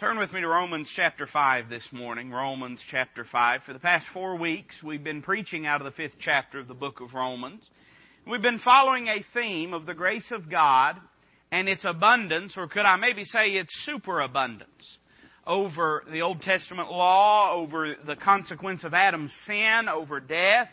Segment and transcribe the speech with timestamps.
[0.00, 2.30] Turn with me to Romans chapter 5 this morning.
[2.30, 3.60] Romans chapter 5.
[3.66, 6.74] For the past four weeks, we've been preaching out of the fifth chapter of the
[6.74, 7.62] book of Romans.
[8.26, 10.96] We've been following a theme of the grace of God
[11.52, 14.96] and its abundance, or could I maybe say its superabundance,
[15.46, 20.68] over the Old Testament law, over the consequence of Adam's sin, over death,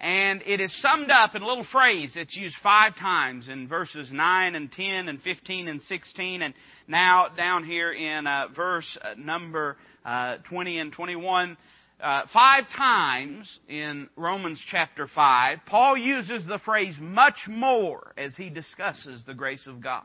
[0.00, 4.08] and it is summed up in a little phrase that's used five times in verses
[4.12, 6.54] 9 and 10 and 15 and 16 and
[6.86, 11.56] now down here in uh, verse uh, number uh, 20 and 21.
[12.00, 18.50] Uh, five times in Romans chapter 5, Paul uses the phrase much more as he
[18.50, 20.04] discusses the grace of God.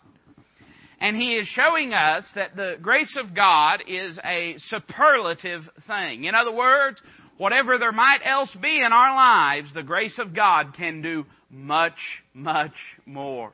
[1.00, 6.24] And he is showing us that the grace of God is a superlative thing.
[6.24, 7.00] In other words,
[7.38, 11.98] whatever there might else be in our lives, the grace of God can do much,
[12.34, 12.74] much
[13.06, 13.52] more.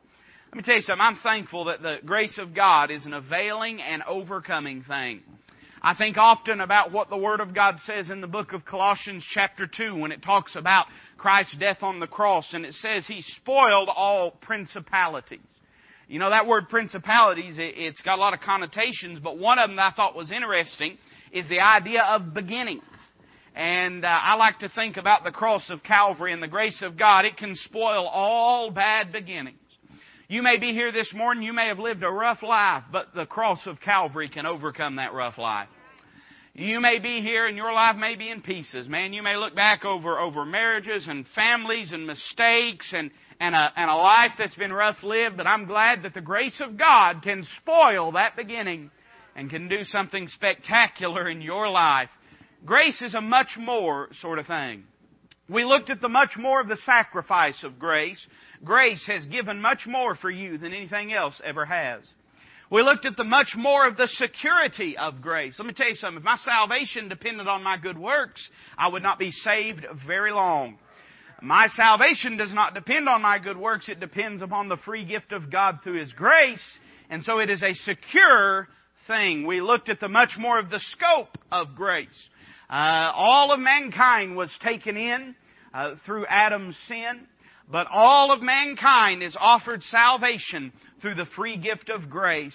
[0.48, 1.02] Let me tell you something.
[1.02, 5.22] I'm thankful that the grace of God is an availing and overcoming thing.
[5.82, 9.26] I think often about what the Word of God says in the book of Colossians
[9.34, 13.22] chapter 2 when it talks about Christ's death on the cross and it says He
[13.22, 15.40] spoiled all principalities.
[16.10, 19.78] You know, that word principalities, it's got a lot of connotations, but one of them
[19.78, 20.98] I thought was interesting
[21.32, 22.82] is the idea of beginnings.
[23.56, 26.98] And uh, I like to think about the cross of Calvary and the grace of
[26.98, 27.26] God.
[27.26, 29.58] It can spoil all bad beginnings.
[30.28, 33.26] You may be here this morning, you may have lived a rough life, but the
[33.26, 35.70] cross of Calvary can overcome that rough life.
[36.54, 38.88] You may be here and your life may be in pieces.
[38.88, 43.72] Man, you may look back over, over marriages and families and mistakes and, and, a,
[43.76, 47.24] and a life that's been rough lived, but I'm glad that the grace of God
[47.24, 48.92] can spoil that beginning
[49.36, 52.10] and can do something spectacular in your life.
[52.66, 54.84] Grace is a much more sort of thing.
[55.50, 58.24] We looked at the much more of the sacrifice of grace.
[58.64, 62.04] Grace has given much more for you than anything else ever has.
[62.70, 65.56] We looked at the much more of the security of grace.
[65.58, 66.20] Let me tell you something.
[66.20, 70.78] If my salvation depended on my good works, I would not be saved very long.
[71.42, 73.90] My salvation does not depend on my good works.
[73.90, 76.62] It depends upon the free gift of God through His grace.
[77.10, 78.68] And so it is a secure
[79.08, 79.48] thing.
[79.48, 82.08] We looked at the much more of the scope of grace.
[82.70, 85.36] Uh, all of mankind was taken in
[85.74, 87.28] uh, through Adam's sin,
[87.72, 90.72] but all of mankind is offered salvation
[91.02, 92.54] through the free gift of grace.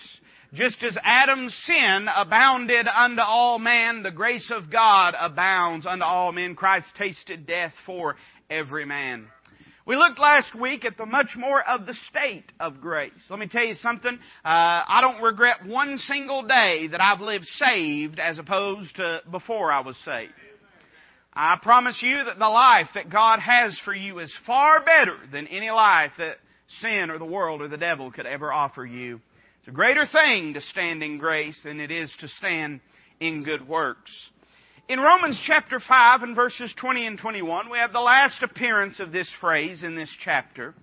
[0.53, 6.31] Just as Adam's sin abounded unto all man, the grace of God abounds unto all
[6.31, 6.55] men.
[6.55, 8.15] Christ tasted death for
[8.49, 9.27] every man.
[9.87, 13.13] We looked last week at the much more of the state of grace.
[13.29, 14.15] Let me tell you something.
[14.15, 19.71] Uh, I don't regret one single day that I've lived saved as opposed to before
[19.71, 20.33] I was saved.
[21.35, 25.49] I promise you that the life that God has for you is far better than
[25.49, 26.37] any life that
[26.81, 29.21] sin or the world or the devil could ever offer you.
[29.59, 32.81] It's a greater thing to stand in grace than it is to stand
[33.21, 34.11] in good works.
[34.87, 39.13] In Romans chapter 5 and verses 20 and 21, we have the last appearance of
[39.13, 40.75] this phrase in this chapter.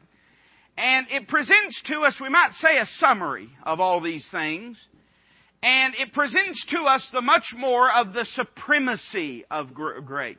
[0.75, 4.75] And it presents to us, we might say, a summary of all these things.
[5.61, 10.37] And it presents to us the much more of the supremacy of grace.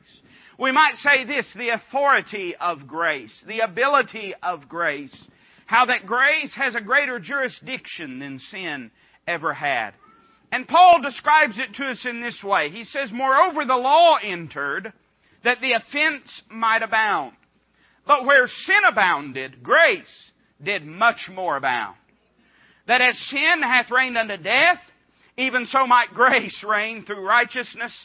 [0.58, 5.16] We might say this, the authority of grace, the ability of grace.
[5.66, 8.90] How that grace has a greater jurisdiction than sin
[9.28, 9.92] ever had.
[10.52, 12.68] And Paul describes it to us in this way.
[12.68, 14.92] He says, Moreover, the law entered
[15.42, 17.32] that the offense might abound.
[18.06, 20.30] But where sin abounded, grace
[20.62, 21.96] did much more abound.
[22.86, 24.78] That as sin hath reigned unto death,
[25.38, 27.96] even so might grace reign through righteousness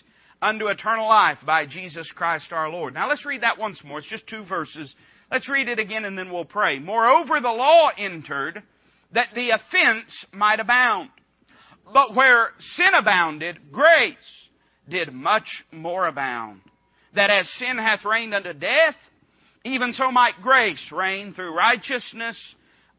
[0.41, 2.93] unto eternal life by Jesus Christ our Lord.
[2.93, 3.99] Now let's read that once more.
[3.99, 4.95] It's just two verses.
[5.29, 6.79] Let's read it again and then we'll pray.
[6.79, 8.63] Moreover, the law entered
[9.13, 11.09] that the offense might abound.
[11.93, 14.15] But where sin abounded, grace
[14.89, 16.61] did much more abound.
[17.15, 18.95] That as sin hath reigned unto death,
[19.63, 22.37] even so might grace reign through righteousness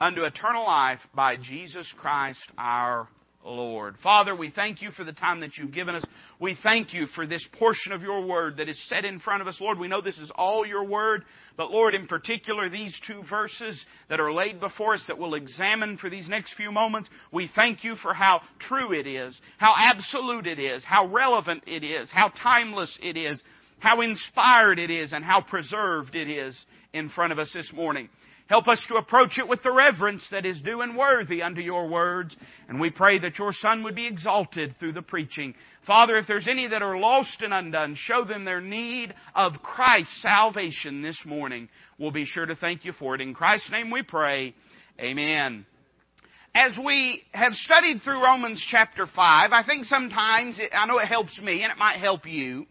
[0.00, 3.08] unto eternal life by Jesus Christ our
[3.48, 3.96] Lord.
[4.02, 6.04] Father, we thank you for the time that you've given us.
[6.38, 9.48] We thank you for this portion of your word that is set in front of
[9.48, 9.58] us.
[9.60, 11.24] Lord, we know this is all your word,
[11.56, 15.96] but Lord, in particular, these two verses that are laid before us that we'll examine
[15.96, 20.46] for these next few moments, we thank you for how true it is, how absolute
[20.46, 23.42] it is, how relevant it is, how timeless it is,
[23.78, 26.56] how inspired it is, and how preserved it is
[26.92, 28.08] in front of us this morning.
[28.48, 31.86] Help us to approach it with the reverence that is due and worthy unto your
[31.86, 32.34] words.
[32.68, 35.54] And we pray that your Son would be exalted through the preaching.
[35.86, 40.22] Father, if there's any that are lost and undone, show them their need of Christ's
[40.22, 41.68] salvation this morning.
[41.98, 43.20] We'll be sure to thank you for it.
[43.20, 44.54] In Christ's name we pray.
[44.98, 45.66] Amen.
[46.54, 51.06] as we have studied through Romans chapter 5, I think sometimes, it, I know it
[51.06, 52.66] helps me and it might help you,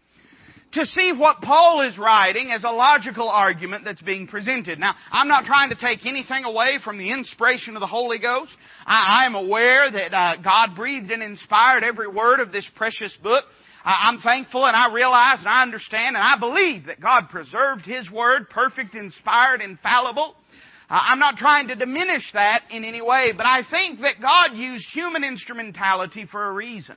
[0.72, 4.78] to see what Paul is writing as a logical argument that's being presented.
[4.78, 8.52] Now, I'm not trying to take anything away from the inspiration of the Holy Ghost.
[8.84, 13.44] I, am aware that uh, God breathed and inspired every word of this precious book.
[13.84, 18.10] I'm thankful and I realize and I understand and I believe that God preserved His
[18.10, 20.34] Word perfect, inspired, infallible.
[20.90, 24.56] Uh, I'm not trying to diminish that in any way, but I think that God
[24.56, 26.96] used human instrumentality for a reason.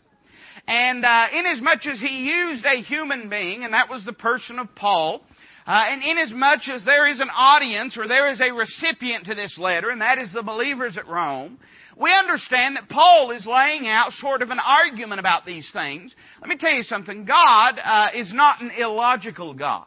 [0.72, 4.74] And uh, inasmuch as he used a human being, and that was the person of
[4.74, 5.22] Paul,
[5.68, 9.58] uh, and inasmuch as there is an audience or there is a recipient to this
[9.58, 11.58] letter, and that is the believers at Rome,
[11.98, 16.16] we understand that Paul is laying out sort of an argument about these things.
[16.40, 17.26] Let me tell you something.
[17.26, 19.84] God uh, is not an illogical God.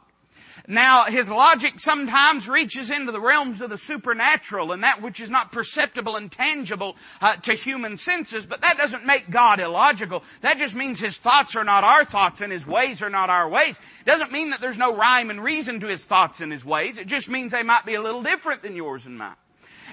[0.67, 5.29] Now, his logic sometimes reaches into the realms of the supernatural and that which is
[5.29, 10.23] not perceptible and tangible uh, to human senses, but that doesn't make God illogical.
[10.43, 13.49] That just means his thoughts are not our thoughts and his ways are not our
[13.49, 13.77] ways.
[14.01, 16.97] It doesn't mean that there's no rhyme and reason to his thoughts and his ways.
[16.97, 19.37] It just means they might be a little different than yours and mine.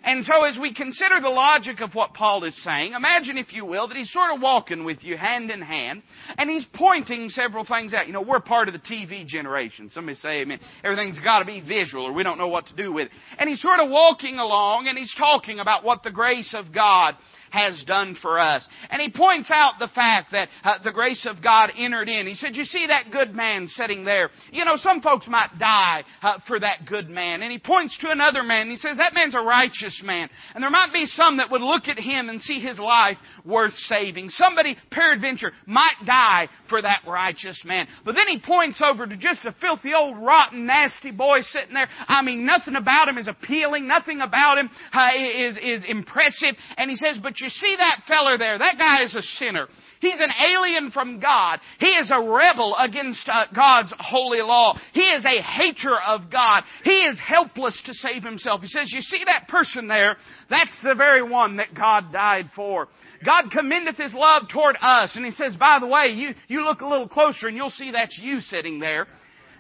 [0.04, 3.66] And so as we consider the logic of what Paul is saying, imagine, if you
[3.66, 6.02] will, that he's sort of walking with you hand in hand,
[6.38, 8.08] and he's pointing several things out.
[8.08, 9.92] You know, we're part of the TV generation.
[9.94, 10.60] Somebody say, amen.
[10.84, 13.12] everything's got to be visual, or we don't know what to do with it.
[13.38, 17.16] And he's sort of walking along, and he's talking about what the grace of God
[17.52, 18.66] has done for us.
[18.90, 22.26] And he points out the fact that uh, the grace of God entered in.
[22.26, 24.30] He said, you see that good man sitting there.
[24.52, 27.42] You know, some folks might die uh, for that good man.
[27.42, 28.64] And he points to another man.
[28.64, 30.30] And he says, that man's a righteous man.
[30.56, 33.74] And there might be some that would look at him and see his life worth
[33.74, 34.30] saving.
[34.30, 37.88] Somebody, peradventure, might die for that righteous man.
[38.06, 41.90] But then he points over to just a filthy old rotten nasty boy sitting there.
[42.08, 43.88] I mean, nothing about him is appealing.
[43.88, 46.56] Nothing about him uh, is, is impressive.
[46.78, 48.58] And he says, but you see that feller there?
[48.58, 49.68] That guy is a sinner.
[50.00, 51.60] He's an alien from God.
[51.80, 54.78] He is a rebel against uh, God's holy law.
[54.94, 56.64] He is a hater of God.
[56.84, 58.62] He is helpless to save himself.
[58.62, 60.18] He says, you see that person there?
[60.50, 62.88] That's the very one that God died for.
[63.24, 65.16] God commendeth His love toward us.
[65.16, 67.92] And He says, by the way, you, you look a little closer and you'll see
[67.92, 69.08] that's you sitting there.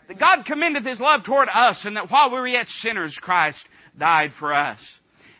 [0.08, 3.60] That God commendeth His love toward us and that while we were yet sinners, Christ
[3.98, 4.80] died for us.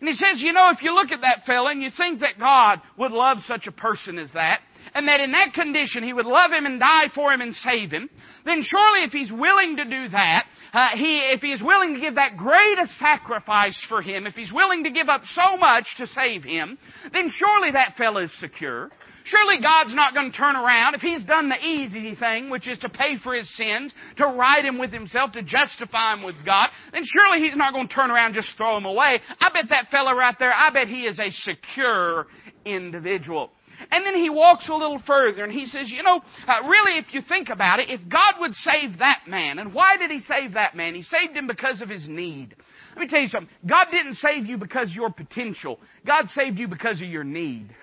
[0.02, 2.40] And he says, you know, if you look at that fellow and you think that
[2.40, 4.62] God would love such a person as that,
[4.96, 7.92] and that in that condition he would love him and die for him and save
[7.92, 8.10] him,
[8.44, 12.00] then surely if he's willing to do that, uh, he, if he is willing to
[12.00, 16.08] give that greatest sacrifice for him, if he's willing to give up so much to
[16.08, 16.80] save him,
[17.14, 18.90] then surely that fellow is secure.
[19.26, 22.78] Surely God's not going to turn around if He's done the easy thing, which is
[22.80, 26.70] to pay for His sins, to right Him with Himself, to justify Him with God,
[26.92, 29.20] then surely He's not going to turn around and just throw Him away.
[29.40, 32.28] I bet that fellow right there, I bet he is a secure
[32.66, 33.52] individual.
[33.90, 37.14] And then he walks a little further and he says, you know, uh, really if
[37.14, 40.54] you think about it, if God would save that man, and why did he save
[40.54, 40.94] that man?
[40.94, 42.56] He saved him because of his need.
[42.92, 43.50] Let me tell you something.
[43.68, 45.80] God didn't save you because of your potential.
[46.06, 47.74] God saved you because of your need.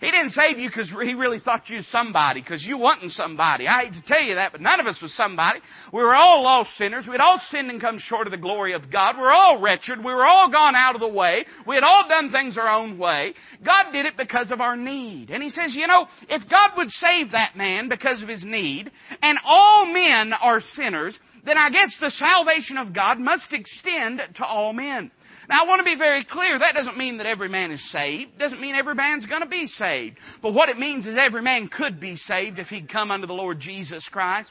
[0.00, 3.66] He didn't save you because he really thought you was somebody, because you wasn't somebody.
[3.66, 5.60] I hate to tell you that, but none of us was somebody.
[5.92, 7.06] We were all lost sinners.
[7.08, 9.16] We'd all sinned and come short of the glory of God.
[9.16, 9.98] We were all wretched.
[9.98, 11.44] We were all gone out of the way.
[11.66, 13.34] We had all done things our own way.
[13.64, 15.30] God did it because of our need.
[15.30, 18.90] And he says, you know, if God would save that man because of his need,
[19.22, 21.14] and all men are sinners,
[21.44, 25.10] then I guess the salvation of God must extend to all men.
[25.48, 26.58] Now I want to be very clear.
[26.58, 28.38] That doesn't mean that every man is saved.
[28.38, 30.18] Doesn't mean every man's going to be saved.
[30.42, 33.32] But what it means is every man could be saved if he'd come unto the
[33.32, 34.50] Lord Jesus Christ.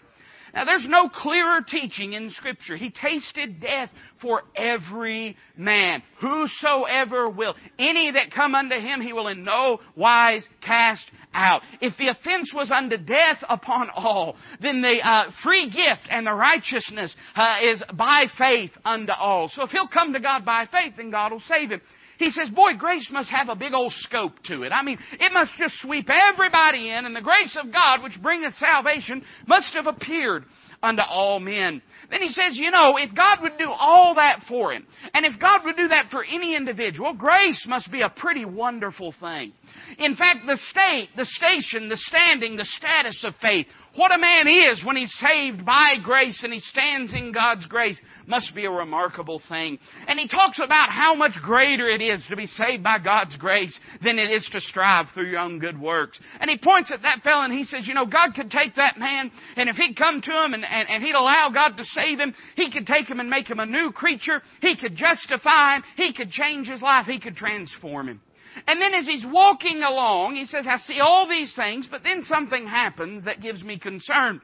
[0.58, 2.78] Now there's no clearer teaching in scripture.
[2.78, 6.02] He tasted death for every man.
[6.20, 7.54] Whosoever will.
[7.78, 11.62] Any that come unto him, he will in no wise cast out.
[11.80, 16.34] If the offense was unto death upon all, then the uh, free gift and the
[16.34, 19.50] righteousness uh, is by faith unto all.
[19.50, 21.82] So if he'll come to God by faith, then God will save him.
[22.18, 24.72] He says, boy, grace must have a big old scope to it.
[24.72, 28.56] I mean, it must just sweep everybody in, and the grace of God, which bringeth
[28.56, 30.46] salvation, must have appeared
[30.82, 31.82] unto all men.
[32.10, 35.40] Then he says, you know, if God would do all that for him, and if
[35.40, 39.54] God would do that for any individual, grace must be a pretty wonderful thing.
[39.98, 43.66] In fact, the state, the station, the standing, the status of faith,
[43.98, 47.98] what a man is when he's saved by grace and he stands in God's grace
[48.27, 49.80] must be a remarkable thing.
[50.08, 53.77] And he talks about how much greater it is to be saved by God's grace
[54.04, 56.20] than it is to strive through your own good works.
[56.39, 58.98] And he points at that fellow and he says, you know, God could take that
[59.00, 62.20] man and if he'd come to him and, and, and he'd allow God to save
[62.20, 64.44] him, he could take him and make him a new creature.
[64.62, 65.84] He could justify him.
[65.96, 67.08] He could change his life.
[67.08, 68.22] He could transform him.
[68.66, 72.24] And then as he's walking along, he says, I see all these things, but then
[72.26, 74.42] something happens that gives me concern.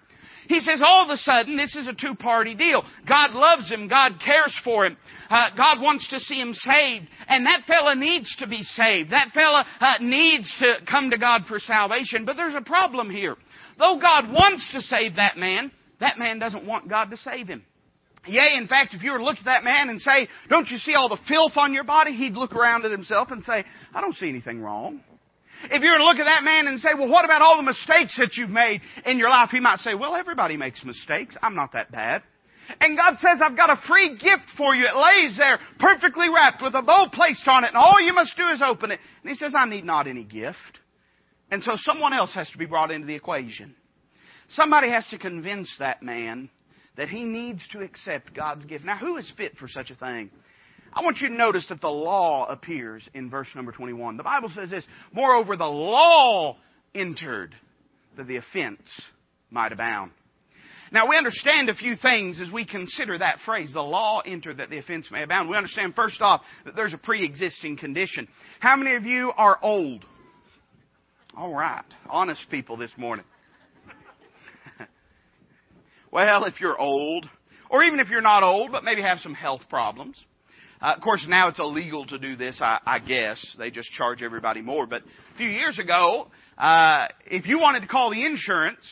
[0.47, 2.83] He says all of a sudden this is a two-party deal.
[3.07, 3.87] God loves him.
[3.87, 4.97] God cares for him.
[5.29, 7.07] Uh, God wants to see him saved.
[7.27, 9.11] And that fella needs to be saved.
[9.11, 12.25] That fella uh, needs to come to God for salvation.
[12.25, 13.37] But there's a problem here.
[13.79, 17.63] Though God wants to save that man, that man doesn't want God to save him.
[18.25, 20.77] Yea, in fact, if you were to look at that man and say, don't you
[20.77, 22.13] see all the filth on your body?
[22.13, 25.01] He'd look around at himself and say, I don't see anything wrong.
[25.65, 27.63] If you were to look at that man and say, well, what about all the
[27.63, 29.49] mistakes that you've made in your life?
[29.49, 31.35] He might say, well, everybody makes mistakes.
[31.41, 32.23] I'm not that bad.
[32.79, 34.85] And God says, I've got a free gift for you.
[34.85, 38.35] It lays there perfectly wrapped with a bow placed on it and all you must
[38.37, 38.99] do is open it.
[39.21, 40.79] And He says, I need not any gift.
[41.51, 43.75] And so someone else has to be brought into the equation.
[44.49, 46.49] Somebody has to convince that man
[46.97, 48.85] that he needs to accept God's gift.
[48.85, 50.29] Now, who is fit for such a thing?
[50.93, 54.17] I want you to notice that the law appears in verse number 21.
[54.17, 56.57] The Bible says this, Moreover, the law
[56.93, 57.55] entered
[58.15, 58.81] that the offense
[59.49, 60.11] might abound.
[60.91, 64.69] Now we understand a few things as we consider that phrase, the law entered that
[64.69, 65.49] the offense may abound.
[65.49, 68.27] We understand first off that there's a pre-existing condition.
[68.59, 70.05] How many of you are old?
[71.35, 73.25] Alright, honest people this morning.
[76.13, 77.27] Well, if you're old,
[77.71, 80.23] or even if you're not old, but maybe have some health problems,
[80.79, 83.43] uh, of course, now it's illegal to do this, I, I guess.
[83.57, 84.85] They just charge everybody more.
[84.85, 86.27] But a few years ago,
[86.57, 88.85] uh, if you wanted to call the insurance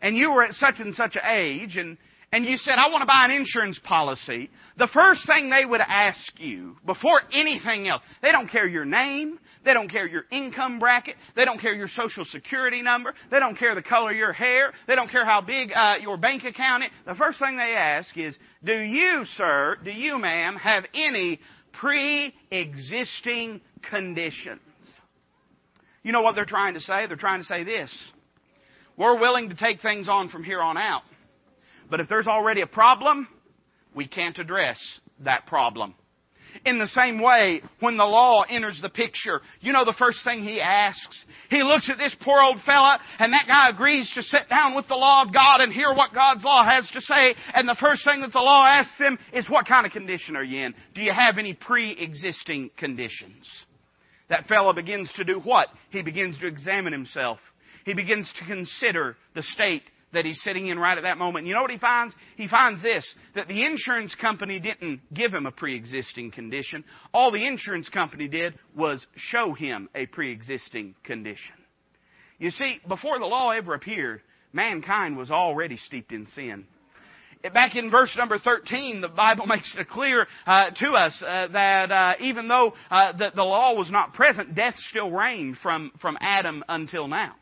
[0.00, 1.98] and you were at such and such an age and
[2.32, 4.48] and you said, I want to buy an insurance policy,
[4.78, 9.38] the first thing they would ask you, before anything else, they don't care your name,
[9.66, 13.58] they don't care your income bracket, they don't care your social security number, they don't
[13.58, 16.84] care the color of your hair, they don't care how big uh, your bank account
[16.84, 16.90] is.
[17.04, 18.34] The first thing they ask is,
[18.64, 21.38] do you, sir, do you, ma'am, have any
[21.78, 23.60] pre-existing
[23.90, 24.60] conditions?
[26.02, 27.06] You know what they're trying to say?
[27.06, 27.94] They're trying to say this.
[28.96, 31.02] We're willing to take things on from here on out.
[31.90, 33.28] But if there's already a problem,
[33.94, 34.78] we can't address
[35.20, 35.94] that problem.
[36.66, 40.42] In the same way, when the law enters the picture, you know the first thing
[40.42, 41.24] he asks?
[41.48, 44.86] He looks at this poor old fella, and that guy agrees to sit down with
[44.86, 48.04] the law of God and hear what God's law has to say, and the first
[48.04, 50.74] thing that the law asks him is, what kind of condition are you in?
[50.94, 53.48] Do you have any pre-existing conditions?
[54.28, 55.68] That fellow begins to do what?
[55.90, 57.38] He begins to examine himself.
[57.84, 61.46] He begins to consider the state that he's sitting in right at that moment.
[61.46, 62.14] You know what he finds?
[62.36, 66.84] He finds this, that the insurance company didn't give him a pre-existing condition.
[67.12, 71.54] All the insurance company did was show him a pre-existing condition.
[72.38, 74.20] You see, before the law ever appeared,
[74.52, 76.66] mankind was already steeped in sin.
[77.54, 81.90] Back in verse number 13, the Bible makes it clear uh, to us uh, that
[81.90, 86.16] uh, even though uh, the, the law was not present, death still reigned from, from
[86.20, 87.34] Adam until now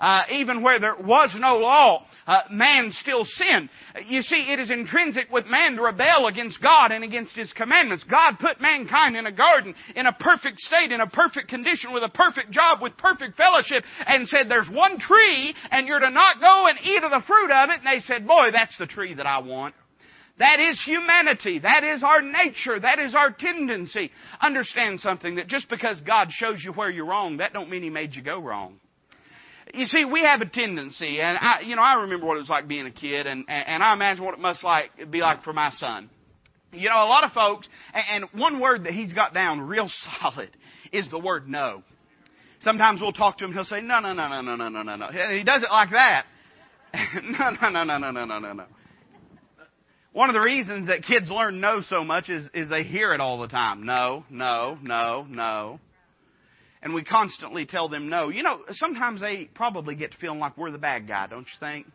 [0.00, 3.68] uh, even where there was no law, uh, man still sinned.
[4.06, 8.04] You see, it is intrinsic with man to rebel against God and against His commandments.
[8.10, 12.02] God put mankind in a garden, in a perfect state, in a perfect condition, with
[12.02, 16.40] a perfect job, with perfect fellowship, and said, there's one tree, and you're to not
[16.40, 17.80] go and eat of the fruit of it.
[17.84, 19.74] And they said, boy, that's the tree that I want.
[20.38, 21.60] That is humanity.
[21.60, 22.78] That is our nature.
[22.78, 24.10] That is our tendency.
[24.40, 27.90] Understand something that just because God shows you where you're wrong, that don't mean He
[27.90, 28.78] made you go wrong.
[29.74, 32.48] You see, we have a tendency, and I, you know, I remember what it was
[32.48, 35.52] like being a kid, and, and I imagine what it must like be like for
[35.52, 36.08] my son.
[36.72, 40.50] You know, a lot of folks, and one word that he's got down real solid
[40.92, 41.82] is the word no.
[42.60, 44.96] Sometimes we'll talk to him, he'll say, no, no, no, no, no, no, no, no,
[44.96, 45.06] no.
[45.06, 46.26] And he does it like that.
[47.22, 48.64] no, no, no, no, no, no, no, no, no.
[50.12, 53.20] One of the reasons that kids learn no so much is, is they hear it
[53.20, 53.84] all the time.
[53.84, 55.80] No, no, no, no
[56.82, 58.28] and we constantly tell them no.
[58.28, 61.58] You know, sometimes they probably get to feeling like we're the bad guy, don't you
[61.60, 61.86] think?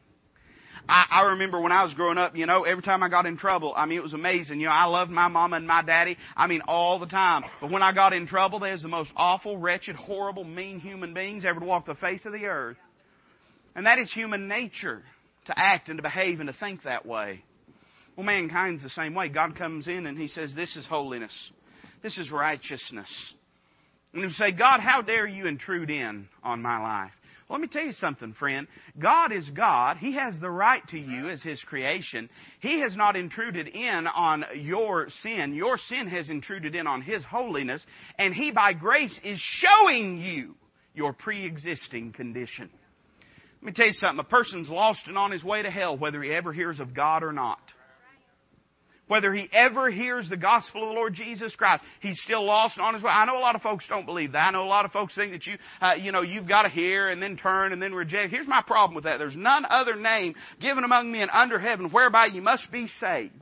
[0.89, 3.37] I, I remember when I was growing up, you know, every time I got in
[3.37, 4.59] trouble, I mean, it was amazing.
[4.59, 7.43] You know, I loved my mama and my daddy, I mean, all the time.
[7.59, 11.13] But when I got in trouble, they was the most awful, wretched, horrible, mean human
[11.13, 12.77] beings ever to walk the face of the earth.
[13.75, 15.03] And that is human nature,
[15.45, 17.43] to act and to behave and to think that way.
[18.15, 19.29] Well, mankind's the same way.
[19.29, 21.33] God comes in and He says, this is holiness.
[22.03, 23.09] This is righteousness.
[24.13, 27.11] And you say, God, how dare you intrude in on my life?
[27.47, 28.67] Well, let me tell you something, friend.
[28.97, 29.97] God is God.
[29.97, 32.29] He has the right to you as His creation.
[32.61, 35.53] He has not intruded in on your sin.
[35.53, 37.81] Your sin has intruded in on His holiness.
[38.17, 40.55] And He, by grace, is showing you
[40.93, 42.69] your pre-existing condition.
[43.61, 44.19] Let me tell you something.
[44.19, 47.23] A person's lost and on his way to hell whether he ever hears of God
[47.23, 47.59] or not.
[49.11, 52.85] Whether he ever hears the gospel of the Lord Jesus Christ, he's still lost and
[52.85, 53.09] on his way.
[53.09, 54.47] I know a lot of folks don't believe that.
[54.47, 56.69] I know a lot of folks think that you, uh, you know, you've got to
[56.69, 58.31] hear and then turn and then reject.
[58.31, 59.17] Here's my problem with that.
[59.17, 63.33] There's none other name given among men under heaven whereby you must be saved.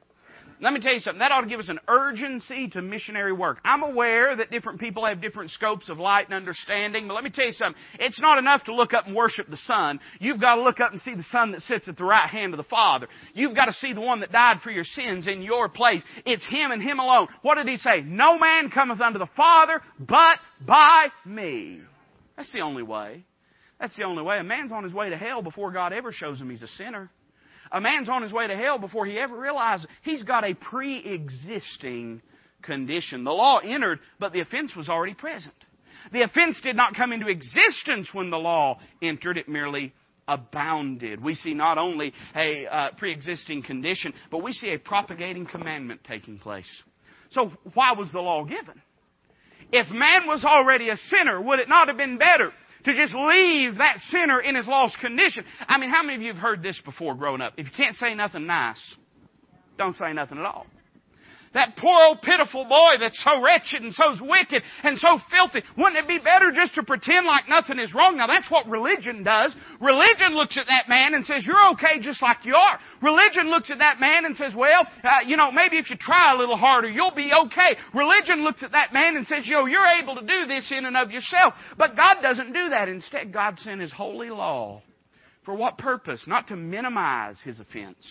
[0.61, 1.19] Let me tell you something.
[1.19, 3.59] That ought to give us an urgency to missionary work.
[3.63, 7.29] I'm aware that different people have different scopes of light and understanding, but let me
[7.29, 7.81] tell you something.
[7.97, 10.01] It's not enough to look up and worship the sun.
[10.19, 12.53] You've got to look up and see the sun that sits at the right hand
[12.53, 13.07] of the Father.
[13.33, 16.03] You've got to see the one that died for your sins in your place.
[16.25, 17.27] It's Him and Him alone.
[17.41, 18.01] What did He say?
[18.01, 21.79] No man cometh unto the Father but by me.
[22.35, 23.23] That's the only way.
[23.79, 24.39] That's the only way.
[24.39, 27.09] A man's on his way to hell before God ever shows him he's a sinner.
[27.71, 32.21] A man's on his way to hell before he ever realizes he's got a pre-existing
[32.63, 33.23] condition.
[33.23, 35.53] The law entered, but the offense was already present.
[36.11, 39.93] The offense did not come into existence when the law entered, it merely
[40.27, 41.21] abounded.
[41.21, 46.01] We see not only a uh, pre existing condition, but we see a propagating commandment
[46.07, 46.69] taking place.
[47.31, 48.81] So, why was the law given?
[49.71, 52.51] If man was already a sinner, would it not have been better
[52.93, 55.43] to just leave that sinner in his lost condition.
[55.67, 57.53] I mean, how many of you have heard this before growing up?
[57.57, 58.81] If you can't say nothing nice,
[59.77, 60.65] don't say nothing at all.
[61.53, 65.65] That poor old pitiful boy that's so wretched and so wicked and so filthy.
[65.77, 68.17] Wouldn't it be better just to pretend like nothing is wrong?
[68.17, 69.53] Now that's what religion does.
[69.79, 72.79] Religion looks at that man and says, you're okay just like you are.
[73.01, 76.33] Religion looks at that man and says, well, uh, you know, maybe if you try
[76.33, 77.77] a little harder, you'll be okay.
[77.93, 80.97] Religion looks at that man and says, know, you're able to do this in and
[80.97, 81.53] of yourself.
[81.77, 82.87] But God doesn't do that.
[82.87, 84.81] Instead, God sent His holy law.
[85.45, 86.23] For what purpose?
[86.27, 88.05] Not to minimize His offense,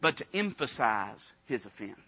[0.00, 1.98] but to emphasize His offense.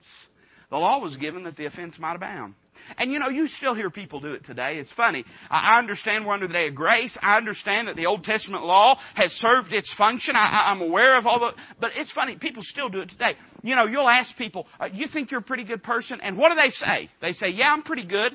[0.72, 2.54] The law was given that the offense might abound.
[2.96, 4.78] And you know, you still hear people do it today.
[4.78, 5.22] It's funny.
[5.50, 7.14] I understand we're under the day of grace.
[7.20, 10.34] I understand that the Old Testament law has served its function.
[10.34, 12.36] I, am aware of all the, but it's funny.
[12.36, 13.34] People still do it today.
[13.62, 16.20] You know, you'll ask people, uh, you think you're a pretty good person?
[16.22, 17.10] And what do they say?
[17.20, 18.34] They say, yeah, I'm pretty good.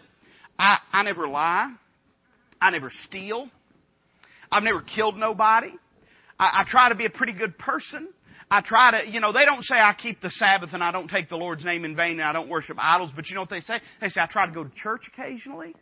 [0.60, 1.74] I, I never lie.
[2.62, 3.50] I never steal.
[4.52, 5.74] I've never killed nobody.
[6.40, 8.10] I, I try to be a pretty good person.
[8.50, 11.10] I try to, you know, they don't say I keep the Sabbath and I don't
[11.10, 13.50] take the Lord's name in vain and I don't worship idols, but you know what
[13.50, 13.80] they say?
[14.00, 15.76] They say I try to go to church occasionally.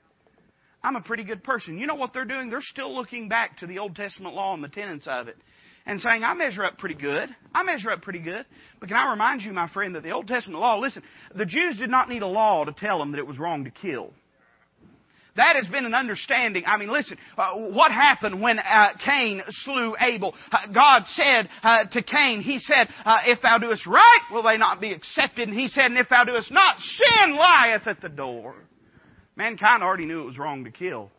[0.83, 1.77] I'm a pretty good person.
[1.77, 2.49] You know what they're doing?
[2.49, 5.37] They're still looking back to the Old Testament law and the tenets of it
[5.85, 7.29] and saying, I measure up pretty good.
[7.53, 8.45] I measure up pretty good.
[8.79, 11.03] But can I remind you, my friend, that the Old Testament law, listen,
[11.35, 13.71] the Jews did not need a law to tell them that it was wrong to
[13.71, 14.11] kill.
[15.35, 16.63] That has been an understanding.
[16.65, 20.33] I mean, listen, uh, what happened when uh, Cain slew Abel?
[20.49, 24.57] Uh, God said uh, to Cain, He said, uh, if thou doest right, will they
[24.57, 25.49] not be accepted?
[25.49, 28.55] And He said, and if thou doest not, sin lieth at the door.
[29.35, 31.11] Mankind already knew it was wrong to kill.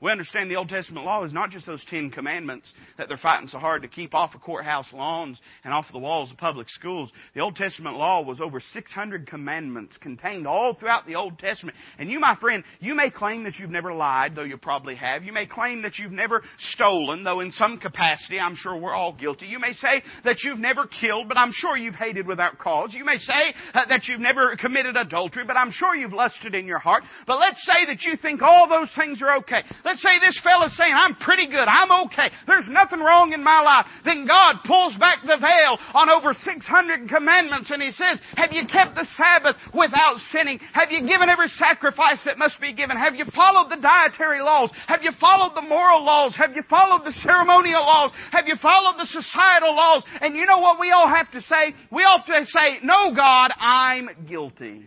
[0.00, 3.48] We understand the Old Testament law is not just those Ten Commandments that they're fighting
[3.48, 6.68] so hard to keep off of courthouse lawns and off of the walls of public
[6.70, 7.10] schools.
[7.34, 11.76] The Old Testament law was over 600 commandments contained all throughout the Old Testament.
[11.98, 15.22] And you, my friend, you may claim that you've never lied, though you probably have.
[15.22, 19.12] You may claim that you've never stolen, though in some capacity I'm sure we're all
[19.12, 19.46] guilty.
[19.46, 22.90] You may say that you've never killed, but I'm sure you've hated without cause.
[22.92, 26.66] You may say uh, that you've never committed adultery, but I'm sure you've lusted in
[26.66, 27.04] your heart.
[27.26, 29.62] But let's say that you think all those things are okay.
[29.98, 33.86] Say this fellow's saying, I'm pretty good, I'm okay, there's nothing wrong in my life.
[34.04, 38.66] Then God pulls back the veil on over 600 commandments and He says, Have you
[38.66, 40.60] kept the Sabbath without sinning?
[40.72, 42.96] Have you given every sacrifice that must be given?
[42.96, 44.70] Have you followed the dietary laws?
[44.86, 46.34] Have you followed the moral laws?
[46.36, 48.12] Have you followed the ceremonial laws?
[48.32, 50.04] Have you followed the societal laws?
[50.20, 51.74] And you know what we all have to say?
[51.90, 54.86] We all have to say, No, God, I'm guilty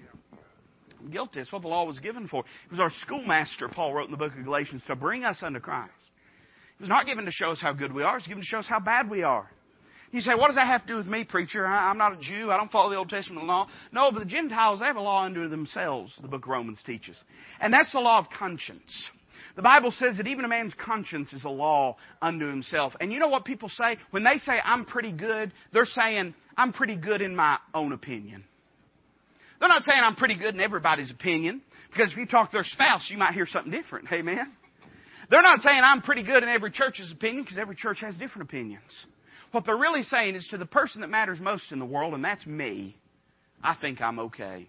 [1.12, 1.40] guilty.
[1.40, 2.42] That's what the law was given for.
[2.42, 5.60] It was our schoolmaster, Paul wrote in the book of Galatians, to bring us unto
[5.60, 5.92] Christ.
[6.80, 8.18] It was not given to show us how good we are.
[8.18, 9.50] It's given to show us how bad we are.
[10.12, 11.66] You say, what does that have to do with me, preacher?
[11.66, 12.52] I'm not a Jew.
[12.52, 13.68] I don't follow the Old Testament law.
[13.92, 17.18] No, but the Gentiles, they have a law unto themselves, the book of Romans teaches.
[17.60, 19.10] And that's the law of conscience.
[19.56, 22.94] The Bible says that even a man's conscience is a law unto himself.
[23.00, 23.98] And you know what people say?
[24.12, 28.44] When they say, I'm pretty good, they're saying, I'm pretty good in my own opinion.
[29.64, 32.66] They're not saying I'm pretty good in everybody's opinion, because if you talk to their
[32.66, 34.10] spouse, you might hear something different.
[34.12, 34.52] Amen?
[35.30, 38.50] They're not saying I'm pretty good in every church's opinion, because every church has different
[38.50, 38.84] opinions.
[39.54, 42.22] What they're really saying is to the person that matters most in the world, and
[42.22, 42.98] that's me,
[43.64, 44.68] I think I'm okay.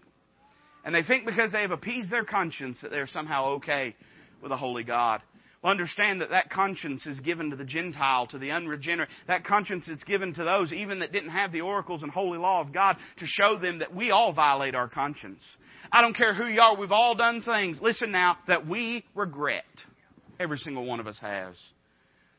[0.85, 3.97] And they think because they have appeased their conscience that they're somehow okay
[4.41, 5.21] with a holy God.
[5.65, 9.09] Understand that that conscience is given to the Gentile, to the unregenerate.
[9.27, 12.61] That conscience is given to those even that didn't have the oracles and holy law
[12.61, 15.41] of God to show them that we all violate our conscience.
[15.91, 19.65] I don't care who you are, we've all done things, listen now, that we regret.
[20.39, 21.55] Every single one of us has.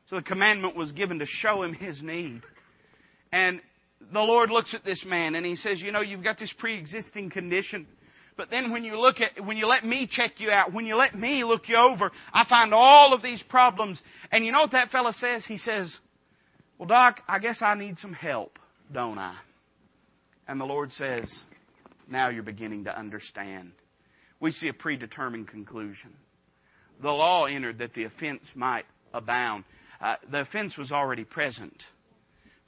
[0.09, 2.43] So the commandment was given to show him his need.
[3.33, 3.61] And
[4.13, 6.79] the Lord looks at this man and he says, You know, you've got this pre
[6.79, 7.89] existing condition.
[8.37, 10.95] But then when you look at, when you let me check you out, when you
[10.97, 14.01] let me look you over, I find all of these problems.
[14.31, 15.45] And you know what that fellow says?
[15.47, 15.95] He says,
[16.79, 18.59] Well, Doc, I guess I need some help,
[18.93, 19.37] don't I?
[20.47, 21.33] And the Lord says,
[22.09, 23.73] Now you're beginning to understand.
[24.39, 26.13] We see a predetermined conclusion.
[27.01, 29.65] The law entered that the offense might abound.
[29.99, 31.83] Uh, the offense was already present.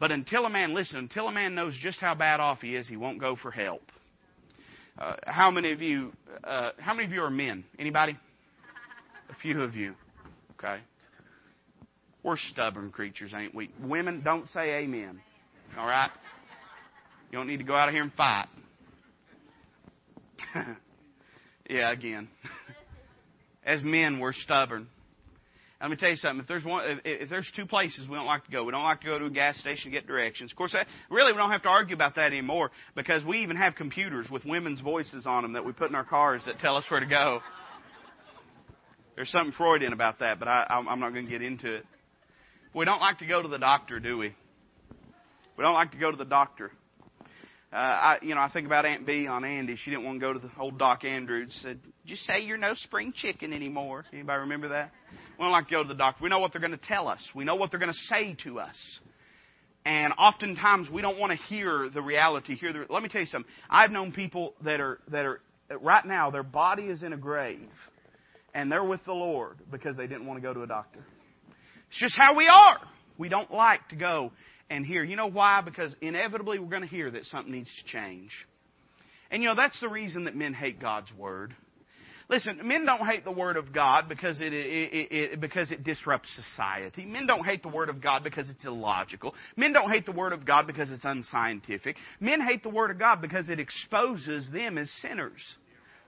[0.00, 2.86] But until a man, listen, until a man knows just how bad off he is,
[2.86, 3.82] he won't go for help.
[4.98, 6.12] Uh, how many of you?
[6.42, 7.64] Uh, how many of you are men?
[7.78, 8.16] Anybody?
[9.30, 9.94] A few of you.
[10.58, 10.78] Okay.
[12.24, 13.70] We're stubborn creatures, ain't we?
[13.80, 15.20] Women, don't say amen.
[15.78, 16.10] All right.
[17.30, 18.48] You don't need to go out of here and fight.
[21.70, 22.28] yeah, again.
[23.64, 24.88] As men, we're stubborn.
[25.80, 26.40] Let me tell you something.
[26.40, 29.00] If there's one, if, there's two places we don't like to go, we don't like
[29.02, 30.50] to go to a gas station to get directions.
[30.50, 33.56] Of course, that, really we don't have to argue about that anymore because we even
[33.56, 36.76] have computers with women's voices on them that we put in our cars that tell
[36.76, 37.40] us where to go.
[39.14, 41.86] There's something Freudian about that, but I, I'm not going to get into it.
[42.74, 44.34] We don't like to go to the doctor, do we?
[45.56, 46.72] We don't like to go to the doctor.
[47.70, 49.76] Uh, I, you know, I think about Aunt Bee on Andy.
[49.76, 51.56] She didn't want to go to the old Doc Andrews.
[51.62, 54.90] Said, "Just say you're no spring chicken anymore." Anybody remember that?
[55.38, 56.24] We don't like to go to the doctor.
[56.24, 57.22] We know what they're going to tell us.
[57.34, 58.76] We know what they're going to say to us.
[59.84, 62.56] And oftentimes we don't want to hear the reality.
[62.56, 62.86] Hear the.
[62.88, 63.50] Let me tell you something.
[63.68, 65.40] I've known people that are that are
[65.78, 67.68] right now their body is in a grave,
[68.54, 71.04] and they're with the Lord because they didn't want to go to a doctor.
[71.90, 72.78] It's just how we are.
[73.18, 74.32] We don't like to go
[74.70, 75.02] and hear.
[75.02, 75.60] You know why?
[75.60, 78.30] Because inevitably we're going to hear that something needs to change.
[79.30, 81.54] And you know, that's the reason that men hate God's Word.
[82.30, 86.28] Listen, men don't hate the Word of God because it, it, it, because it disrupts
[86.36, 87.06] society.
[87.06, 89.34] Men don't hate the Word of God because it's illogical.
[89.56, 91.96] Men don't hate the Word of God because it's unscientific.
[92.20, 95.40] Men hate the Word of God because it exposes them as sinners.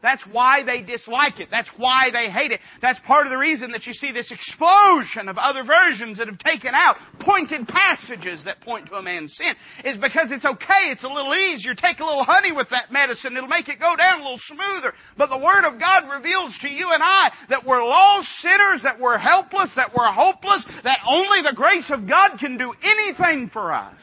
[0.02, 1.48] That's why they dislike it.
[1.50, 2.60] That's why they hate it.
[2.80, 6.38] That's part of the reason that you see this explosion of other versions that have
[6.38, 9.54] taken out pointed passages that point to a man's sin.
[9.84, 10.88] Is because it's okay.
[10.88, 11.74] It's a little easier.
[11.74, 13.36] Take a little honey with that medicine.
[13.36, 14.94] It'll make it go down a little smoother.
[15.18, 18.98] But the Word of God reveals to you and I that we're lost sinners, that
[18.98, 23.72] we're helpless, that we're hopeless, that only the grace of God can do anything for
[23.72, 23.94] us.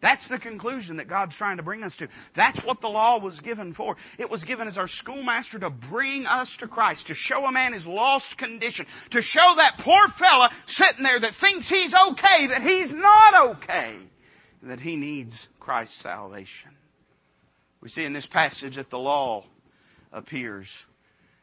[0.00, 2.06] That's the conclusion that God's trying to bring us to.
[2.36, 3.96] That's what the law was given for.
[4.18, 7.72] It was given as our schoolmaster to bring us to Christ, to show a man
[7.72, 12.62] his lost condition, to show that poor fella sitting there that thinks he's okay, that
[12.62, 13.96] he's not okay,
[14.62, 16.76] that he needs Christ's salvation.
[17.80, 19.44] We see in this passage that the law
[20.12, 20.68] appears,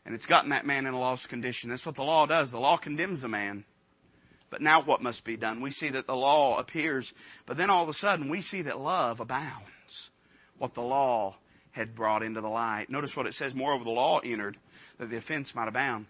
[0.06, 1.70] and it's gotten that man in a lost condition.
[1.70, 2.52] That's what the law does.
[2.52, 3.66] The law condemns a man.
[4.50, 5.62] But now what must be done?
[5.62, 7.12] We see that the law appears,
[7.46, 9.66] but then all of a sudden we see that love abounds.
[10.58, 11.36] What the law
[11.72, 12.90] had brought into the light.
[12.90, 14.58] Notice what it says moreover, the law entered
[14.98, 16.06] that the offense might abound.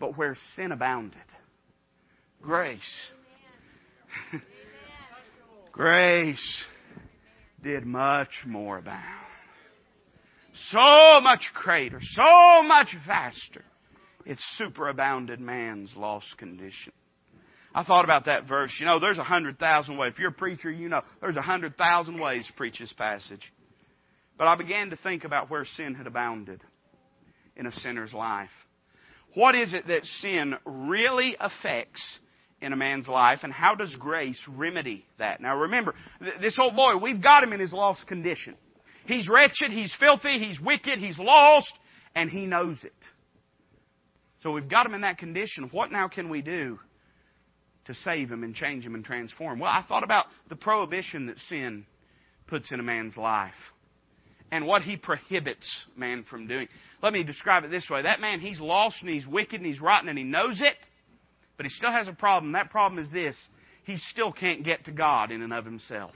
[0.00, 1.18] But where sin abounded,
[2.42, 2.80] grace.
[5.72, 6.64] grace
[7.62, 9.02] did much more abound.
[10.70, 13.64] So much greater, so much vaster.
[14.24, 16.92] It superabounded man's lost condition.
[17.76, 18.72] I thought about that verse.
[18.80, 20.14] You know, there's a hundred thousand ways.
[20.14, 23.42] If you're a preacher, you know there's a hundred thousand ways to preach this passage.
[24.38, 26.62] But I began to think about where sin had abounded
[27.54, 28.48] in a sinner's life.
[29.34, 32.02] What is it that sin really affects
[32.62, 35.42] in a man's life, and how does grace remedy that?
[35.42, 35.94] Now remember,
[36.40, 38.56] this old boy, we've got him in his lost condition.
[39.04, 41.72] He's wretched, he's filthy, he's wicked, he's lost,
[42.14, 42.94] and he knows it.
[44.42, 45.68] So we've got him in that condition.
[45.72, 46.78] What now can we do?
[47.86, 49.58] To save him and change him and transform.
[49.58, 51.86] Well, I thought about the prohibition that sin
[52.46, 53.54] puts in a man's life
[54.50, 56.68] and what he prohibits man from doing.
[57.02, 58.02] Let me describe it this way.
[58.02, 60.76] That man, he's lost and he's wicked and he's rotten and he knows it,
[61.56, 62.52] but he still has a problem.
[62.52, 63.34] That problem is this.
[63.84, 66.12] He still can't get to God in and of himself.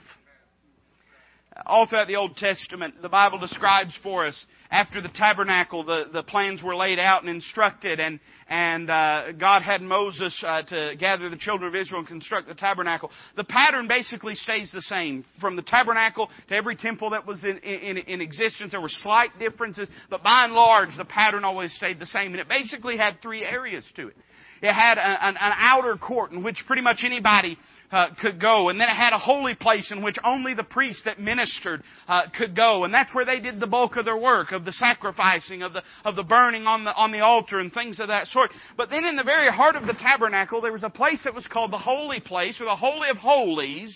[1.65, 6.23] All throughout the Old Testament, the Bible describes for us after the tabernacle, the, the
[6.23, 11.29] plans were laid out and instructed, and, and uh, God had Moses uh, to gather
[11.29, 13.11] the children of Israel and construct the tabernacle.
[13.35, 15.25] The pattern basically stays the same.
[15.41, 19.37] From the tabernacle to every temple that was in, in, in existence, there were slight
[19.37, 22.31] differences, but by and large, the pattern always stayed the same.
[22.31, 24.15] And it basically had three areas to it.
[24.61, 27.57] It had an, an outer court in which pretty much anybody
[27.91, 28.69] uh, could go.
[28.69, 32.23] And then it had a holy place in which only the priests that ministered uh,
[32.37, 32.83] could go.
[32.83, 35.83] And that's where they did the bulk of their work, of the sacrificing, of the,
[36.05, 38.51] of the burning on the, on the altar and things of that sort.
[38.77, 41.45] But then in the very heart of the tabernacle, there was a place that was
[41.47, 43.95] called the holy place or the holy of holies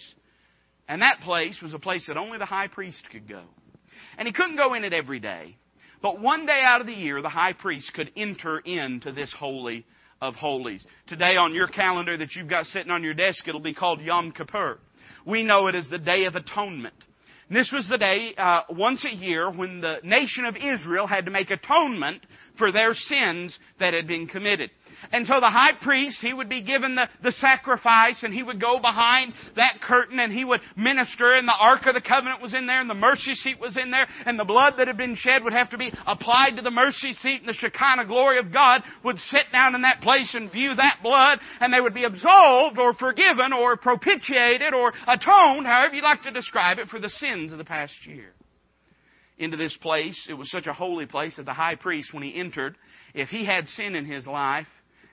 [0.87, 3.43] And that place was a place that only the high priest could go.
[4.17, 5.57] And he couldn't go in it every day.
[6.01, 9.85] But one day out of the year, the high priest could enter into this holy
[10.25, 10.85] of holies.
[11.07, 14.31] Today on your calendar that you've got sitting on your desk, it'll be called Yom
[14.31, 14.79] Kippur.
[15.25, 16.95] We know it as the Day of Atonement.
[17.47, 21.25] And this was the day, uh, once a year, when the nation of Israel had
[21.25, 22.25] to make atonement
[22.57, 24.69] for their sins that had been committed.
[25.11, 28.59] And so the high priest, he would be given the, the sacrifice and he would
[28.59, 32.53] go behind that curtain and he would minister and the Ark of the Covenant was
[32.53, 35.15] in there and the mercy seat was in there and the blood that had been
[35.15, 38.51] shed would have to be applied to the mercy seat and the Shekinah glory of
[38.51, 42.05] God would sit down in that place and view that blood and they would be
[42.05, 47.09] absolved or forgiven or propitiated or atoned, however you like to describe it, for the
[47.09, 48.33] sins of the past year
[49.37, 50.27] into this place.
[50.29, 52.77] It was such a holy place that the high priest, when he entered,
[53.13, 54.67] if he had sin in his life,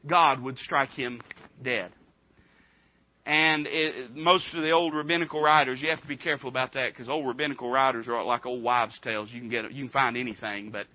[0.06, 1.20] God would strike him
[1.62, 1.92] dead.
[3.24, 6.92] And it, most of the old rabbinical writers, you have to be careful about that
[6.92, 9.28] because old rabbinical writers are like old wives' tales.
[9.30, 10.86] You can get, you can find anything, but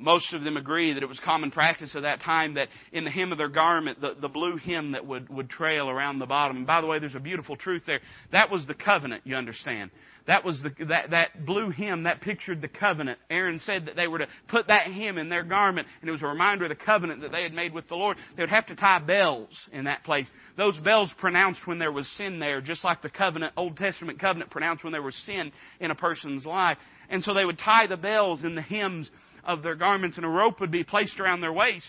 [0.00, 3.10] most of them agree that it was common practice at that time that in the
[3.10, 6.56] hem of their garment, the, the blue hem that would, would trail around the bottom.
[6.56, 8.00] And by the way, there's a beautiful truth there.
[8.32, 9.90] That was the covenant, you understand.
[10.26, 13.18] That was the, that, that blue hem, that pictured the covenant.
[13.28, 16.22] Aaron said that they were to put that hem in their garment, and it was
[16.22, 18.16] a reminder of the covenant that they had made with the Lord.
[18.34, 20.26] They would have to tie bells in that place.
[20.56, 24.50] Those bells pronounced when there was sin there, just like the covenant, Old Testament covenant
[24.50, 26.78] pronounced when there was sin in a person's life.
[27.10, 29.10] And so they would tie the bells in the hems
[29.44, 31.86] of their garments, and a rope would be placed around their waist.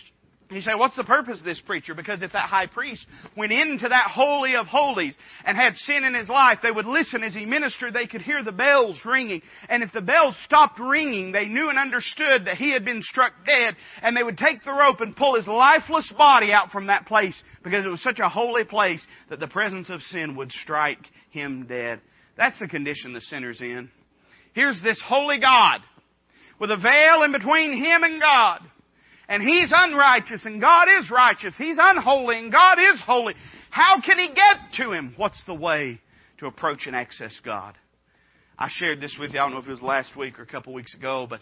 [0.52, 1.96] You say, what's the purpose of this preacher?
[1.96, 6.14] Because if that high priest went into that holy of holies and had sin in
[6.14, 7.96] his life, they would listen as he ministered.
[7.96, 9.42] They could hear the bells ringing.
[9.70, 13.34] And if the bells stopped ringing, they knew and understood that he had been struck
[13.44, 13.76] dead.
[14.04, 17.36] And they would take the rope and pull his lifeless body out from that place
[17.64, 21.66] because it was such a holy place that the presence of sin would strike him
[21.68, 22.02] dead.
[22.38, 23.90] That's the condition the sinner's in.
[24.54, 25.82] Here's this holy God
[26.60, 28.62] with a veil in between him and God.
[29.28, 31.56] And he's unrighteous and God is righteous.
[31.58, 33.34] He's unholy and God is holy.
[33.72, 35.14] How can he get to him?
[35.18, 36.00] What's the way
[36.40, 37.76] to approach and access God?
[38.58, 39.40] I shared this with you.
[39.40, 41.42] I don't know if it was last week or a couple weeks ago, but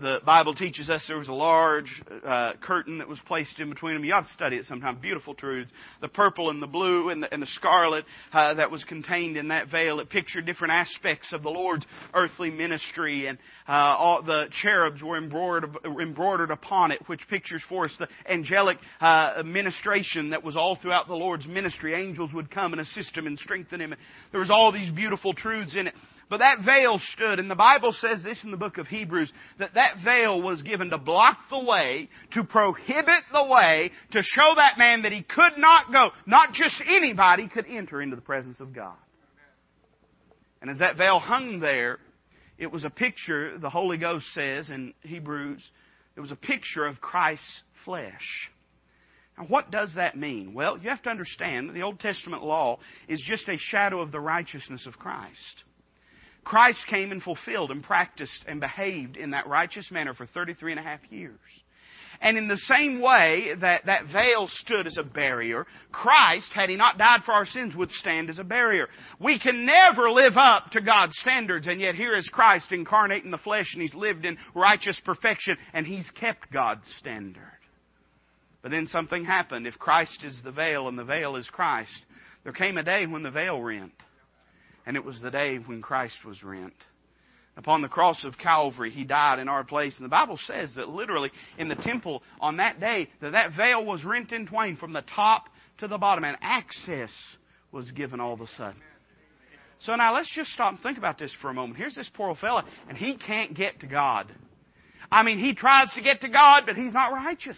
[0.00, 3.94] the Bible teaches us there was a large uh, curtain that was placed in between
[3.94, 4.04] them.
[4.04, 5.00] You ought to study it sometime.
[5.00, 5.70] Beautiful truths.
[6.00, 9.48] The purple and the blue and the, and the scarlet uh, that was contained in
[9.48, 10.00] that veil.
[10.00, 11.84] It pictured different aspects of the Lord's
[12.14, 17.86] earthly ministry, and uh, all the cherubs were embroidered, embroidered upon it, which pictures for
[17.86, 21.94] us the angelic uh, ministration that was all throughout the Lord's ministry.
[21.94, 23.94] Angels would come and assist him and strengthen him.
[24.30, 25.94] There was all these beautiful truths in it.
[26.28, 29.74] But that veil stood, and the Bible says this in the book of Hebrews, that
[29.74, 34.76] that veil was given to block the way, to prohibit the way, to show that
[34.76, 38.74] man that he could not go, not just anybody could enter into the presence of
[38.74, 38.96] God.
[40.60, 41.98] And as that veil hung there,
[42.58, 45.62] it was a picture, the Holy Ghost says in Hebrews,
[46.16, 48.50] it was a picture of Christ's flesh.
[49.38, 50.52] Now, what does that mean?
[50.52, 54.10] Well, you have to understand that the Old Testament law is just a shadow of
[54.10, 55.64] the righteousness of Christ.
[56.44, 60.80] Christ came and fulfilled and practiced and behaved in that righteous manner for 33 and
[60.80, 61.38] a half years.
[62.20, 66.74] And in the same way that that veil stood as a barrier, Christ, had He
[66.74, 68.88] not died for our sins, would stand as a barrier.
[69.20, 73.30] We can never live up to God's standards, and yet here is Christ incarnate in
[73.30, 77.42] the flesh, and He's lived in righteous perfection, and He's kept God's standard.
[78.62, 79.68] But then something happened.
[79.68, 82.02] If Christ is the veil and the veil is Christ,
[82.42, 83.92] there came a day when the veil rent
[84.88, 86.72] and it was the day when Christ was rent.
[87.58, 89.94] Upon the cross of Calvary, He died in our place.
[89.96, 93.84] And the Bible says that literally in the temple on that day, that that veil
[93.84, 97.10] was rent in twain from the top to the bottom, and access
[97.70, 98.80] was given all of a sudden.
[99.80, 101.76] So now let's just stop and think about this for a moment.
[101.76, 104.32] Here's this poor old fella, and he can't get to God.
[105.10, 107.56] I mean, he tries to get to God, but he's not righteous.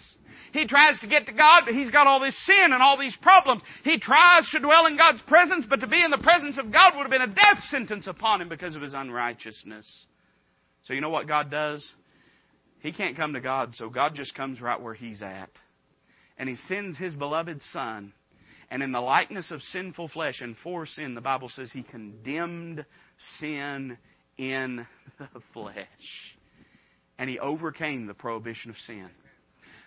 [0.52, 3.16] He tries to get to God, but he's got all this sin and all these
[3.22, 3.62] problems.
[3.84, 6.92] He tries to dwell in God's presence, but to be in the presence of God
[6.96, 10.06] would have been a death sentence upon him because of his unrighteousness.
[10.84, 11.88] So you know what God does?
[12.80, 15.50] He can't come to God, so God just comes right where he's at.
[16.38, 18.12] And he sends his beloved Son.
[18.70, 22.84] And in the likeness of sinful flesh and for sin, the Bible says he condemned
[23.38, 23.98] sin
[24.38, 24.86] in
[25.18, 25.76] the flesh.
[27.20, 29.10] And he overcame the prohibition of sin.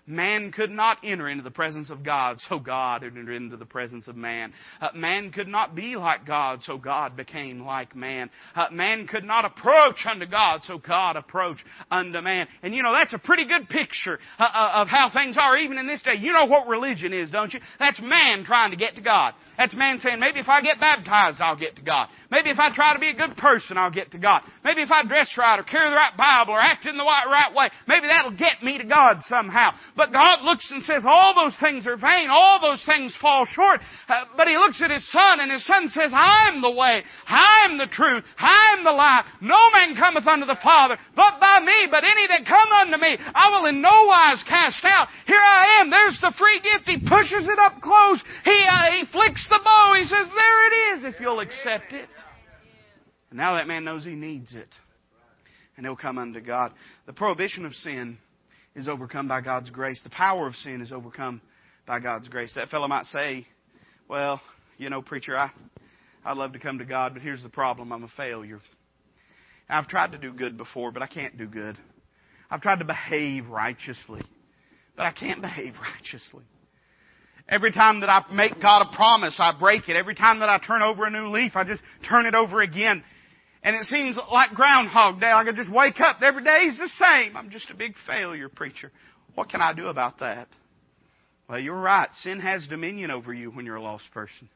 [0.06, 4.10] Man could not enter into the presence of God, so God entered into the presence
[4.10, 4.52] of man.
[4.82, 8.30] Uh, man could not be like God, so God became like man.
[8.54, 12.48] Uh, man could not approach unto God, so God approached unto man.
[12.64, 15.78] And you know, that's a pretty good picture uh, uh of how things are even
[15.78, 16.16] in this day.
[16.20, 17.62] You know what religion is, don't you?
[17.80, 19.36] That's man trying to get to God.
[19.58, 22.10] That's man saying, maybe if I get baptized, I'll get to God.
[22.30, 24.42] Maybe if I try to be a good person, I'll get to God.
[24.66, 27.54] Maybe if I dress right or carry the right Bible or act in the right
[27.56, 29.72] way, maybe that'll get me to God somehow.
[29.96, 32.30] But God looks and says, all those things are vain.
[32.30, 33.80] All those things fall short.
[34.10, 37.04] Uh, but He looks at His Son and His Son says, I am the way.
[37.28, 38.24] I am the truth.
[38.38, 39.26] I am the life.
[39.42, 41.88] No man cometh unto the Father but by me.
[41.92, 45.08] But any that come unto me, I will in no wise cast out.
[45.28, 45.90] Here I am.
[45.90, 46.90] There's the free gift.
[46.90, 48.22] He pushes it up close.
[48.46, 49.94] He, uh, he flicks the bow.
[49.96, 52.10] He says, there it is if you'll accept it.
[53.30, 54.70] And now that man knows he needs it.
[55.78, 56.72] And he'll come unto God.
[57.06, 58.18] The prohibition of sin
[58.76, 60.02] is overcome by God's grace.
[60.04, 61.42] The power of sin is overcome
[61.86, 62.52] by God's grace.
[62.56, 63.48] That fellow might say,
[64.10, 64.42] well,
[64.78, 65.52] you know, preacher, I,
[66.26, 67.92] I'd love to come to God, but here's the problem.
[67.92, 68.60] I'm a failure.
[69.70, 71.78] I've tried to do good before, but I can't do good.
[72.50, 74.22] I've tried to behave righteously,
[74.96, 76.44] but I can't behave righteously.
[77.50, 79.98] Every time that I make God a promise, I break it.
[79.98, 83.04] Every time that I turn over a new leaf, I just turn it over again.
[83.64, 85.32] And it seems like Groundhog Day.
[85.32, 86.18] I could just wake up.
[86.22, 87.38] Every day is the same.
[87.38, 88.92] I'm just a big failure, preacher.
[89.36, 90.50] What can I do about that?
[91.48, 92.10] Well, you're right.
[92.22, 94.50] Sin has dominion over you when you're a lost person.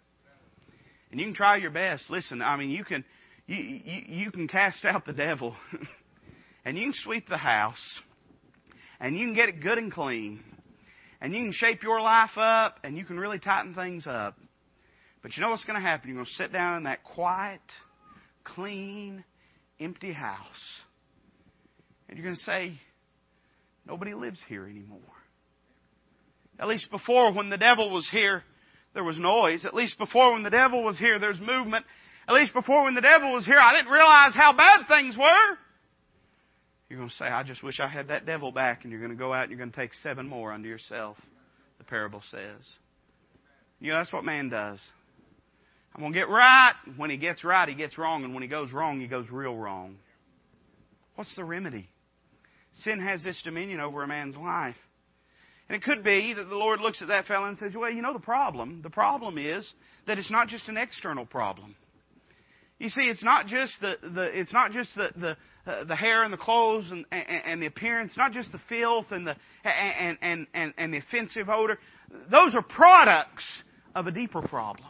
[1.10, 2.10] And you can try your best.
[2.10, 3.06] Listen, I mean, you can,
[3.46, 5.56] you, you, you can cast out the devil.
[6.66, 8.02] and you can sweep the house.
[9.00, 10.42] And you can get it good and clean.
[11.22, 12.80] And you can shape your life up.
[12.84, 14.38] And you can really tighten things up.
[15.22, 16.10] But you know what's going to happen?
[16.10, 17.62] You're going to sit down in that quiet,
[18.56, 19.24] clean,
[19.80, 20.46] empty house.
[22.08, 22.80] And you're going to say,
[23.86, 25.00] nobody lives here anymore.
[26.60, 28.44] At least before, when the devil was here,
[28.94, 29.66] there was noise.
[29.66, 31.86] At least before, when the devil was here, there's movement.
[32.28, 35.58] At least before, when the devil was here, I didn't realize how bad things were.
[36.90, 38.84] You're going to say, I just wish I had that devil back.
[38.84, 41.18] And you're going to go out and you're going to take seven more unto yourself,
[41.78, 42.66] the parable says.
[43.80, 44.80] You know, that's what man does.
[45.96, 46.74] I'm going to get right.
[46.96, 48.24] When he gets right, he gets wrong.
[48.24, 49.96] And when he goes wrong, he goes real wrong.
[51.16, 51.90] What's the remedy?
[52.84, 54.76] Sin has this dominion over a man's life.
[55.70, 58.02] And it could be that the Lord looks at that fellow and says, Well, you
[58.02, 58.82] know the problem.
[58.84, 59.70] The problem is
[60.06, 61.76] that it's not just an external problem.
[62.80, 66.24] You see, it's not just the, the it's not just the the, uh, the hair
[66.24, 70.18] and the clothes and, and, and the appearance, not just the filth and the and,
[70.22, 71.80] and, and, and the offensive odor.
[72.32, 73.44] Those are products
[73.96, 74.88] of a deeper problem.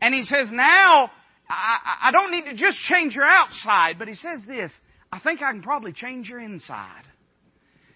[0.00, 1.10] And he says, now,
[1.48, 4.70] I, I don't need to just change your outside, but he says this,
[5.12, 7.04] I think I can probably change your inside.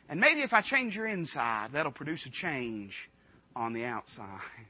[0.09, 2.93] And maybe if I change your inside, that'll produce a change
[3.55, 4.41] on the outside.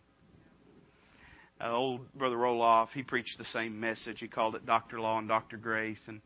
[1.63, 4.17] Uh, old Brother Roloff, he preached the same message.
[4.19, 4.99] He called it Dr.
[4.99, 5.59] Law and Dr.
[5.59, 6.01] Grace.
[6.07, 6.23] And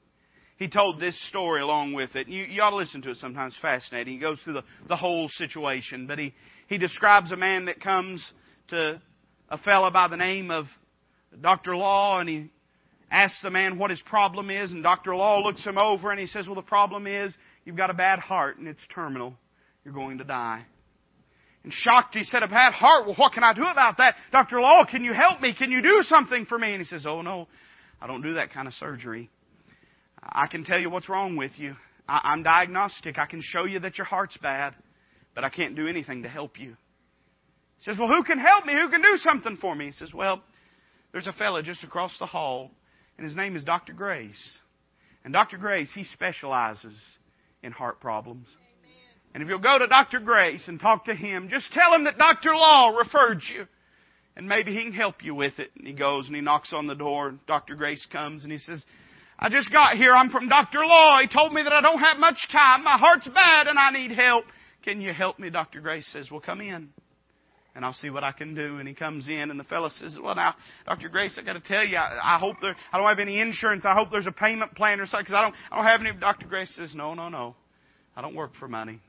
[0.58, 2.28] he told this story along with it.
[2.28, 3.52] You, you ought to listen to it sometimes.
[3.60, 4.14] Fascinating.
[4.14, 6.06] He goes through the, the whole situation.
[6.06, 6.34] But he,
[6.68, 8.24] he describes a man that comes
[8.68, 9.02] to
[9.48, 10.66] a fellow by the name of
[11.40, 11.76] Dr.
[11.76, 12.50] Law and he
[13.10, 15.14] asks the man what his problem is, and Dr.
[15.14, 17.32] Law looks him over and he says, Well, the problem is
[17.64, 19.34] you've got a bad heart and it's terminal.
[19.84, 20.64] You're going to die.
[21.62, 23.06] And shocked, he said, A bad heart?
[23.06, 24.16] Well, what can I do about that?
[24.32, 24.60] Dr.
[24.60, 25.54] Law, can you help me?
[25.56, 26.72] Can you do something for me?
[26.72, 27.48] And he says, Oh, no,
[28.00, 29.30] I don't do that kind of surgery.
[30.22, 31.74] I can tell you what's wrong with you.
[32.08, 33.18] I'm diagnostic.
[33.18, 34.74] I can show you that your heart's bad,
[35.34, 36.76] but I can't do anything to help you.
[37.78, 38.74] He says, Well, who can help me?
[38.74, 39.86] Who can do something for me?
[39.86, 40.42] He says, Well,
[41.14, 42.72] there's a fellow just across the hall,
[43.16, 43.92] and his name is Dr.
[43.92, 44.58] Grace.
[45.24, 45.56] And Dr.
[45.58, 46.92] Grace, he specializes
[47.62, 48.48] in heart problems.
[49.32, 50.18] And if you'll go to Dr.
[50.18, 52.56] Grace and talk to him, just tell him that Dr.
[52.56, 53.66] Law referred you.
[54.36, 55.70] And maybe he can help you with it.
[55.78, 57.28] And he goes and he knocks on the door.
[57.28, 57.76] And Dr.
[57.76, 58.84] Grace comes and he says,
[59.38, 60.12] I just got here.
[60.12, 60.84] I'm from Dr.
[60.84, 61.20] Law.
[61.20, 62.82] He told me that I don't have much time.
[62.82, 64.46] My heart's bad and I need help.
[64.82, 65.48] Can you help me?
[65.48, 65.80] Dr.
[65.80, 66.88] Grace says, Well, come in
[67.74, 68.78] and I'll see what I can do.
[68.78, 70.54] And he comes in, and the fellow says, "Well, now,
[70.86, 71.08] Dr.
[71.08, 73.84] Grace, I got to tell you, I, I hope there, I don't have any insurance.
[73.84, 76.18] I hope there's a payment plan or something because I don't, I don't have any."
[76.18, 76.46] Dr.
[76.46, 77.56] Grace says, "No, no, no,
[78.16, 79.00] I don't work for money.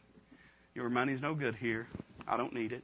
[0.73, 1.87] Your money's no good here.
[2.27, 2.83] I don't need it."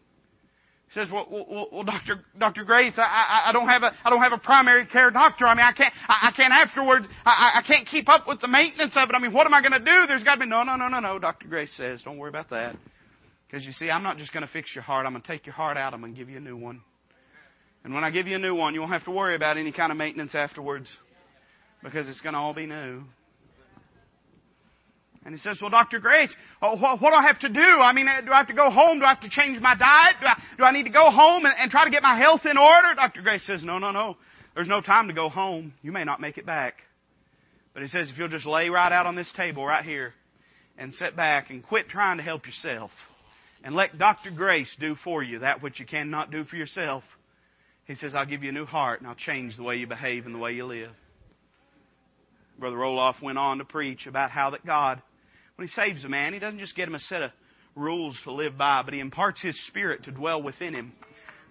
[0.90, 4.10] He says, "Well, well, well Doctor, Doctor Grace, I, I, I don't have a, I
[4.10, 5.46] don't have a primary care doctor.
[5.46, 8.48] I mean, I can't, I, I can't afterwards, I, I can't keep up with the
[8.48, 9.16] maintenance of it.
[9.16, 10.08] I mean, what am I going to do?
[10.08, 12.50] There's got to be no, no, no, no, no." Doctor Grace says, "Don't worry about
[12.52, 12.76] that."
[13.52, 15.06] Because you see, I'm not just going to fix your heart.
[15.06, 15.94] I'm going to take your heart out.
[15.94, 16.82] I'm going to give you a new one.
[17.84, 19.74] And when I give you a new one, you won't have to worry about any
[19.74, 20.88] kind of maintenance afterwards
[21.84, 23.04] because it's going to all be new.
[25.26, 26.00] And he says, well, Dr.
[26.00, 27.60] Grace, oh, what, what do I have to do?
[27.60, 29.00] I mean, do I have to go home?
[29.00, 30.16] Do I have to change my diet?
[30.22, 32.42] Do I, do I need to go home and, and try to get my health
[32.46, 32.96] in order?
[32.96, 33.22] Dr.
[33.22, 34.16] Grace says, no, no, no.
[34.56, 35.74] There's no time to go home.
[35.82, 36.76] You may not make it back.
[37.74, 40.14] But he says, if you'll just lay right out on this table right here
[40.78, 42.92] and sit back and quit trying to help yourself
[43.64, 44.32] and let Dr.
[44.32, 47.04] Grace do for you that which you cannot do for yourself,
[47.86, 50.26] he says, I'll give you a new heart and I'll change the way you behave
[50.26, 50.92] and the way you live.
[52.60, 55.02] Brother Roloff went on to preach about how that God
[55.62, 57.30] when He saves a man, He doesn't just get him a set of
[57.76, 60.92] rules to live by, but He imparts His Spirit to dwell within him,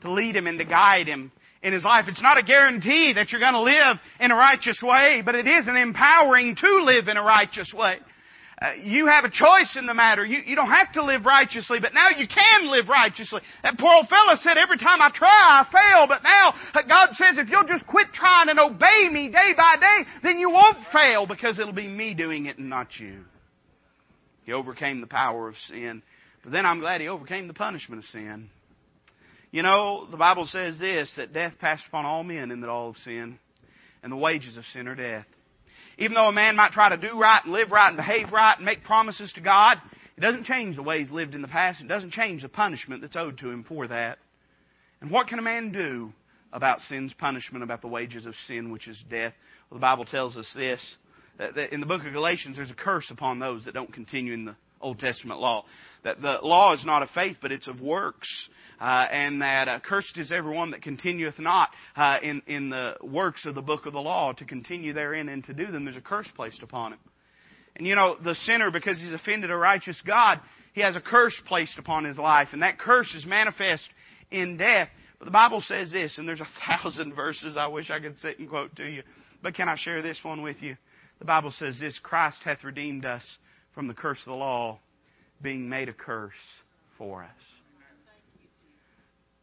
[0.02, 1.30] to lead him and to guide him
[1.62, 2.06] in his life.
[2.08, 5.46] It's not a guarantee that you're going to live in a righteous way, but it
[5.46, 7.98] is an empowering to live in a righteous way.
[8.62, 10.24] Uh, you have a choice in the matter.
[10.24, 13.40] You, you don't have to live righteously, but now you can live righteously.
[13.62, 17.08] That poor old fellow said, every time I try, I fail, but now uh, God
[17.12, 20.76] says, if you'll just quit trying and obey me day by day, then you won't
[20.92, 23.24] fail because it'll be me doing it and not you.
[24.44, 26.02] He overcame the power of sin.
[26.42, 28.50] But then I'm glad he overcame the punishment of sin.
[29.52, 32.92] You know, the Bible says this that death passed upon all men and that all
[32.92, 33.38] have sinned,
[34.02, 35.26] and the wages of sin are death.
[36.00, 38.56] Even though a man might try to do right and live right and behave right
[38.56, 39.76] and make promises to God,
[40.16, 41.82] it doesn't change the way he's lived in the past.
[41.82, 44.18] It doesn't change the punishment that's owed to him for that.
[45.02, 46.12] And what can a man do
[46.54, 49.34] about sin's punishment, about the wages of sin, which is death?
[49.68, 50.80] Well, the Bible tells us this
[51.38, 54.46] That in the book of Galatians, there's a curse upon those that don't continue in
[54.46, 55.64] the Old Testament law.
[56.04, 58.28] That the law is not of faith, but it's of works.
[58.80, 63.44] Uh, and that uh, cursed is everyone that continueth not uh, in, in the works
[63.44, 65.84] of the book of the law to continue therein and to do them.
[65.84, 66.98] There's a curse placed upon him.
[67.76, 70.40] And you know, the sinner, because he's offended a righteous God,
[70.72, 72.48] he has a curse placed upon his life.
[72.52, 73.88] And that curse is manifest
[74.30, 74.88] in death.
[75.18, 78.38] But the Bible says this, and there's a thousand verses I wish I could sit
[78.38, 79.02] and quote to you.
[79.42, 80.76] But can I share this one with you?
[81.18, 83.24] The Bible says this Christ hath redeemed us
[83.74, 84.78] from the curse of the law,
[85.42, 86.32] being made a curse
[86.98, 87.30] for us.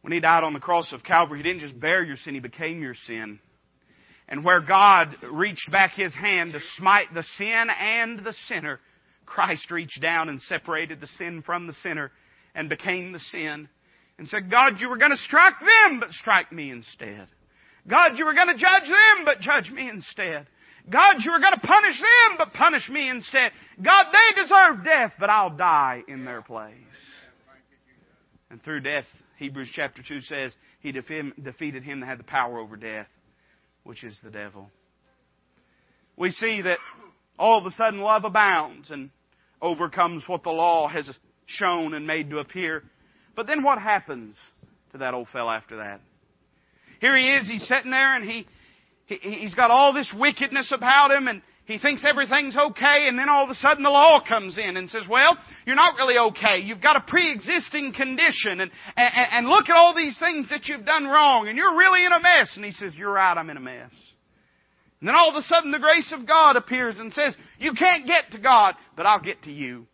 [0.02, 2.40] When He died on the cross of Calvary, He didn't just bear your sin, He
[2.40, 3.40] became your sin.
[4.28, 8.78] And where God reached back His hand to smite the sin and the sinner,
[9.26, 12.10] Christ reached down and separated the sin from the sinner
[12.54, 13.68] and became the sin
[14.18, 17.28] and said, God, you were going to strike them, but strike me instead.
[17.86, 20.46] God, you were going to judge them, but judge me instead.
[20.90, 23.52] God, you are going to punish them, but punish me instead.
[23.82, 26.74] God, they deserve death, but I'll die in their place.
[28.50, 29.04] And through death,
[29.36, 33.08] Hebrews chapter 2 says, He defeated him that had the power over death,
[33.84, 34.70] which is the devil.
[36.16, 36.78] We see that
[37.38, 39.10] all of a sudden love abounds and
[39.60, 41.08] overcomes what the law has
[41.46, 42.82] shown and made to appear.
[43.36, 44.36] But then what happens
[44.92, 46.00] to that old fellow after that?
[47.00, 48.46] Here he is, he's sitting there and he,
[49.08, 53.28] he, has got all this wickedness about him and he thinks everything's okay and then
[53.28, 55.36] all of a sudden the law comes in and says, well,
[55.66, 56.60] you're not really okay.
[56.60, 60.86] You've got a pre-existing condition and, and, and look at all these things that you've
[60.86, 62.52] done wrong and you're really in a mess.
[62.56, 63.90] And he says, you're right, I'm in a mess.
[65.00, 68.06] And then all of a sudden the grace of God appears and says, you can't
[68.06, 69.86] get to God, but I'll get to you.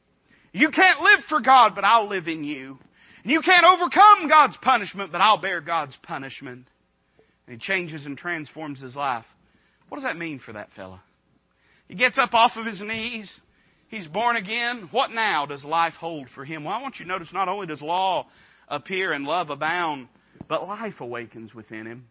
[0.53, 2.79] You can't live for God, but I'll live in you.
[3.23, 6.67] And you can't overcome God's punishment, but I'll bear God's punishment.
[7.47, 9.25] And he changes and transforms his life.
[9.89, 11.03] What does that mean for that fella?
[11.89, 13.31] He gets up off of his knees.
[13.89, 14.89] He's born again.
[14.91, 16.65] What now does life hold for him?
[16.65, 18.27] Well, I want you to notice not only does law
[18.69, 20.09] appear and love abound,
[20.49, 22.07] but life awakens within him.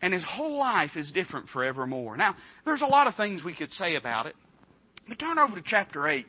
[0.00, 2.16] And his whole life is different forevermore.
[2.16, 4.36] Now, there's a lot of things we could say about it.
[5.08, 6.26] But turn over to chapter 8.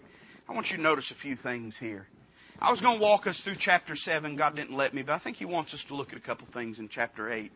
[0.48, 2.08] I want you to notice a few things here.
[2.60, 4.36] I was going to walk us through chapter 7.
[4.38, 6.48] God didn't let me, but I think He wants us to look at a couple
[6.54, 7.52] things in chapter 8.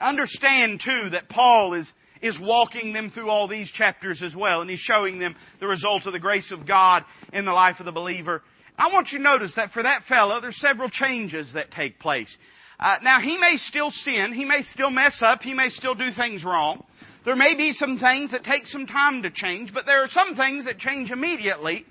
[0.00, 1.86] Understand, too, that Paul is,
[2.22, 6.06] is walking them through all these chapters as well, and he's showing them the result
[6.06, 8.42] of the grace of God in the life of the believer.
[8.78, 12.34] I want you to notice that for that fellow, there's several changes that take place.
[12.78, 16.10] Uh, now, he may still sin, he may still mess up, he may still do
[16.16, 16.82] things wrong.
[17.26, 20.34] There may be some things that take some time to change, but there are some
[20.34, 21.84] things that change immediately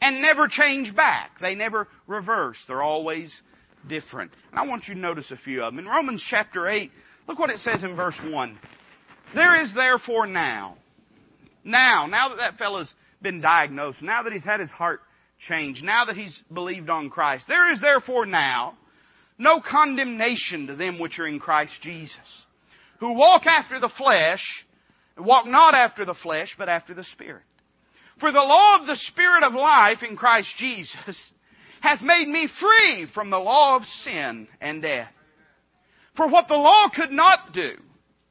[0.00, 1.32] and never change back.
[1.40, 2.58] They never reverse.
[2.68, 3.42] They're always
[3.88, 4.30] different.
[4.50, 5.80] And I want you to notice a few of them.
[5.80, 6.92] In Romans chapter 8,
[7.28, 8.58] Look what it says in verse 1.
[9.34, 10.76] There is therefore now,
[11.64, 15.00] now, now that that fellow's been diagnosed, now that he's had his heart
[15.48, 18.74] changed, now that he's believed on Christ, there is therefore now
[19.38, 22.16] no condemnation to them which are in Christ Jesus,
[23.00, 24.42] who walk after the flesh,
[25.18, 27.42] walk not after the flesh, but after the Spirit.
[28.20, 31.20] For the law of the Spirit of life in Christ Jesus
[31.80, 35.10] hath made me free from the law of sin and death.
[36.16, 37.72] For what the law could not do,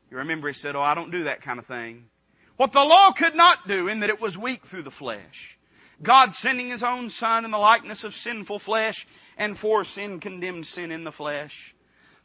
[0.10, 2.06] you remember he said, Oh, I don't do that kind of thing.
[2.58, 5.58] What the law could not do, in that it was weak through the flesh.
[6.04, 8.96] God sending His own Son in the likeness of sinful flesh,
[9.38, 11.52] and for sin condemned sin in the flesh,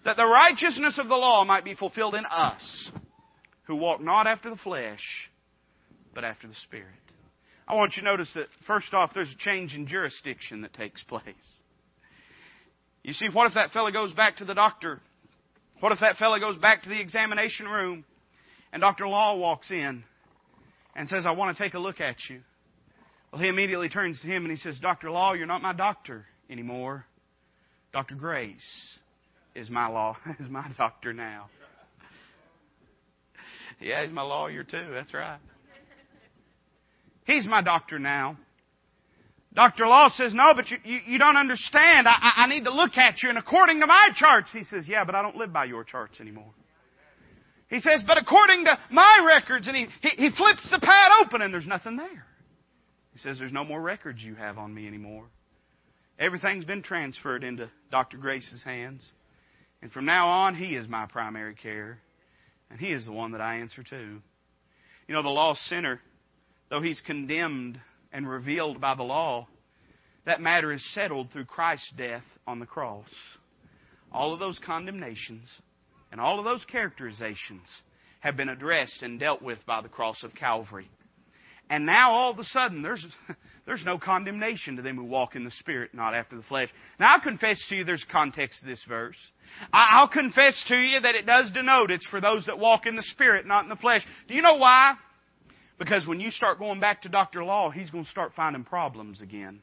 [0.04, 2.90] that the righteousness of the law might be fulfilled in us,
[3.64, 5.02] who walk not after the flesh,
[6.14, 6.86] but after the Spirit.
[7.66, 11.02] I want you to notice that, first off, there's a change in jurisdiction that takes
[11.08, 11.34] place.
[13.02, 15.00] You see, what if that fellow goes back to the doctor?
[15.80, 18.04] What if that fellow goes back to the examination room
[18.72, 19.08] and Dr.
[19.08, 20.04] Law walks in
[20.94, 22.40] and says, I want to take a look at you?
[23.32, 25.10] Well, he immediately turns to him and he says, Dr.
[25.10, 27.06] Law, you're not my doctor anymore.
[27.92, 28.14] Dr.
[28.14, 28.98] Grace
[29.54, 31.48] is my law, is my doctor now.
[33.82, 34.88] Yeah, he's my lawyer too.
[34.92, 35.38] That's right.
[37.24, 38.36] He's my doctor now.
[39.52, 39.86] Dr.
[39.86, 42.06] Law says, no, but you, you, you don't understand.
[42.06, 43.30] I, I need to look at you.
[43.30, 46.20] And according to my charts, he says, yeah, but I don't live by your charts
[46.20, 46.52] anymore.
[47.68, 51.42] He says, but according to my records, and he, he, he flips the pad open
[51.42, 52.26] and there's nothing there.
[53.12, 55.26] He says, there's no more records you have on me anymore.
[56.18, 58.18] Everything's been transferred into Dr.
[58.18, 59.08] Grace's hands.
[59.82, 61.98] And from now on, he is my primary care.
[62.70, 64.20] And he is the one that I answer to.
[65.08, 66.00] You know, the lost sinner,
[66.68, 67.80] though he's condemned
[68.12, 69.46] and revealed by the law,
[70.26, 73.08] that matter is settled through Christ's death on the cross.
[74.12, 75.48] All of those condemnations
[76.12, 77.66] and all of those characterizations
[78.20, 80.90] have been addressed and dealt with by the cross of Calvary.
[81.70, 83.06] And now all of a sudden, there's,
[83.66, 86.68] there's no condemnation to them who walk in the Spirit, not after the flesh.
[86.98, 89.16] Now I'll confess to you there's context to this verse.
[89.72, 93.02] I'll confess to you that it does denote it's for those that walk in the
[93.02, 94.02] Spirit, not in the flesh.
[94.26, 94.94] Do you know why?
[95.80, 97.42] Because when you start going back to Dr.
[97.42, 99.60] Law, he's going to start finding problems again.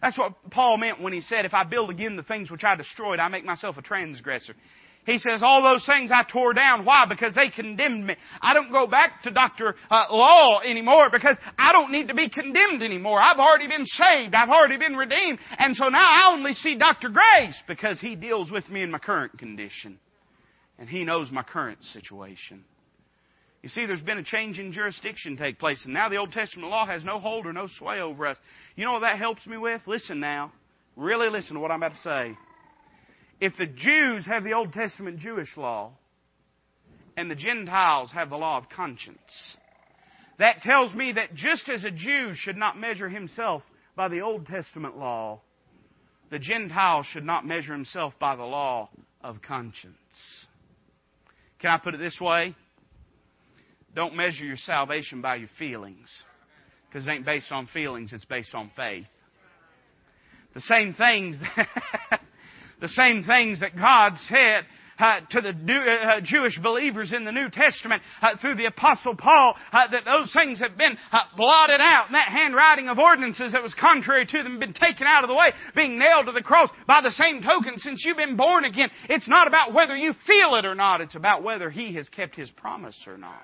[0.00, 2.74] That's what Paul meant when he said, if I build again the things which I
[2.74, 4.54] destroyed, I make myself a transgressor.
[5.04, 6.86] He says, all those things I tore down.
[6.86, 7.04] Why?
[7.06, 8.14] Because they condemned me.
[8.40, 9.74] I don't go back to Dr.
[9.90, 13.20] Uh, Law anymore because I don't need to be condemned anymore.
[13.20, 14.34] I've already been saved.
[14.34, 15.38] I've already been redeemed.
[15.58, 17.10] And so now I only see Dr.
[17.10, 19.98] Grace because he deals with me in my current condition.
[20.78, 22.64] And he knows my current situation.
[23.62, 26.70] You see, there's been a change in jurisdiction take place, and now the Old Testament
[26.70, 28.36] law has no hold or no sway over us.
[28.74, 29.80] You know what that helps me with?
[29.86, 30.52] Listen now.
[30.96, 32.38] Really listen to what I'm about to say.
[33.40, 35.92] If the Jews have the Old Testament Jewish law,
[37.16, 39.18] and the Gentiles have the law of conscience,
[40.38, 43.62] that tells me that just as a Jew should not measure himself
[43.94, 45.40] by the Old Testament law,
[46.30, 48.88] the Gentile should not measure himself by the law
[49.22, 49.94] of conscience.
[51.60, 52.56] Can I put it this way?
[53.94, 56.08] Don't measure your salvation by your feelings.
[56.88, 59.06] Because it ain't based on feelings, it's based on faith.
[60.54, 62.20] The same things that,
[62.80, 64.66] the same things that God said
[64.98, 69.54] uh, to the uh, Jewish believers in the New Testament uh, through the Apostle Paul
[69.72, 73.62] uh, that those things have been uh, blotted out and that handwriting of ordinances that
[73.62, 76.68] was contrary to them been taken out of the way, being nailed to the cross.
[76.86, 80.54] By the same token, since you've been born again, it's not about whether you feel
[80.56, 83.42] it or not, it's about whether He has kept His promise or not.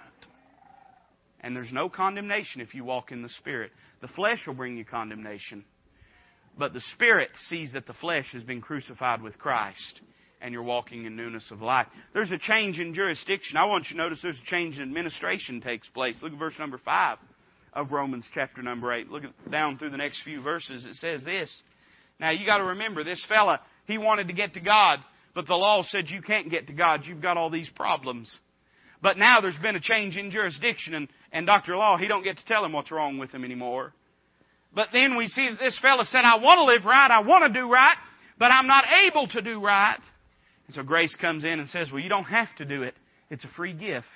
[1.41, 3.71] And there's no condemnation if you walk in the Spirit.
[4.01, 5.65] The flesh will bring you condemnation.
[6.59, 10.01] But the Spirit sees that the flesh has been crucified with Christ
[10.41, 11.87] and you're walking in newness of life.
[12.13, 13.57] There's a change in jurisdiction.
[13.57, 16.17] I want you to notice there's a change in administration takes place.
[16.23, 17.19] Look at verse number 5
[17.73, 19.11] of Romans chapter number 8.
[19.11, 20.85] Look at, down through the next few verses.
[20.85, 21.63] It says this.
[22.21, 25.01] Now you got to remember this fella, he wanted to get to God,
[25.35, 27.03] but the law said you can't get to God.
[27.05, 28.31] You've got all these problems.
[29.01, 31.77] But now there's been a change in jurisdiction, and, and Dr.
[31.77, 33.93] Law, he don't get to tell him what's wrong with him anymore.
[34.75, 37.53] But then we see that this fellow said, I want to live right, I want
[37.53, 37.97] to do right,
[38.39, 39.99] but I'm not able to do right.
[40.67, 42.95] And so grace comes in and says, Well, you don't have to do it.
[43.31, 44.07] It's a free gift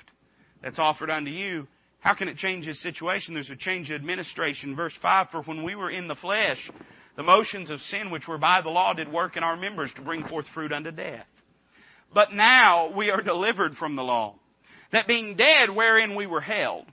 [0.62, 1.66] that's offered unto you.
[2.01, 3.35] How can it change his situation?
[3.35, 4.74] There's a change of administration.
[4.74, 6.59] Verse 5 For when we were in the flesh,
[7.16, 10.03] the motions of sin which were by the law did work in our members to
[10.03, 11.26] bring forth fruit unto death.
[12.12, 14.35] But now we are delivered from the law
[14.93, 16.86] that being dead wherein we were held,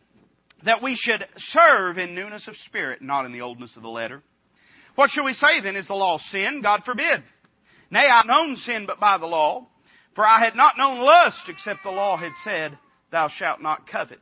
[0.66, 4.24] that we should serve in newness of spirit, not in the oldness of the letter.
[4.96, 5.76] What shall we say then?
[5.76, 6.62] Is the law sin?
[6.62, 7.24] God forbid.
[7.92, 9.68] Nay, I've known sin but by the law,
[10.16, 12.78] for I had not known lust except the law had said,
[13.12, 14.20] Thou shalt not covet.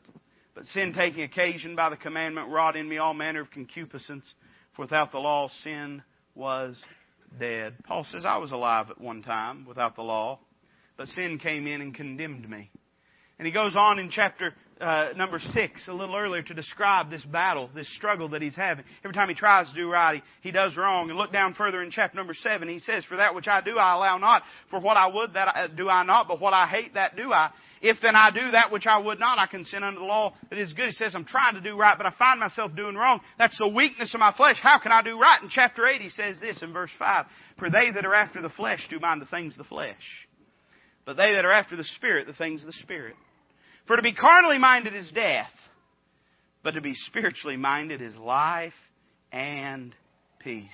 [0.54, 4.26] But sin taking occasion by the commandment wrought in me all manner of concupiscence,
[4.76, 6.02] for without the law sin
[6.36, 6.78] was
[7.40, 7.76] dead.
[7.84, 10.40] Paul says, I was alive at one time without the law,
[10.96, 12.72] but sin came in and condemned me.
[13.40, 17.24] And he goes on in chapter uh, number six, a little earlier, to describe this
[17.24, 18.86] battle, this struggle that he's having.
[19.04, 21.10] Every time he tries to do right, he, he does wrong.
[21.10, 23.78] And look down further in chapter number seven, he says, For that which I do,
[23.78, 24.44] I allow not.
[24.70, 26.28] For what I would, that I, do I not.
[26.28, 27.52] But what I hate, that do I.
[27.82, 30.58] If then I do that which I would not, I consent unto the law that
[30.58, 30.86] is good.
[30.86, 33.22] He says, I'm trying to do right, but I find myself doing wrong.
[33.38, 34.58] That's the weakness of my flesh.
[34.62, 35.42] How can I do right?
[35.42, 37.26] In chapter 8, he says this in verse 5
[37.60, 39.96] For they that are after the flesh do mind the things of the flesh,
[41.06, 43.16] but they that are after the Spirit, the things of the Spirit.
[43.88, 45.50] For to be carnally minded is death,
[46.62, 48.74] but to be spiritually minded is life
[49.32, 49.96] and
[50.40, 50.68] peace.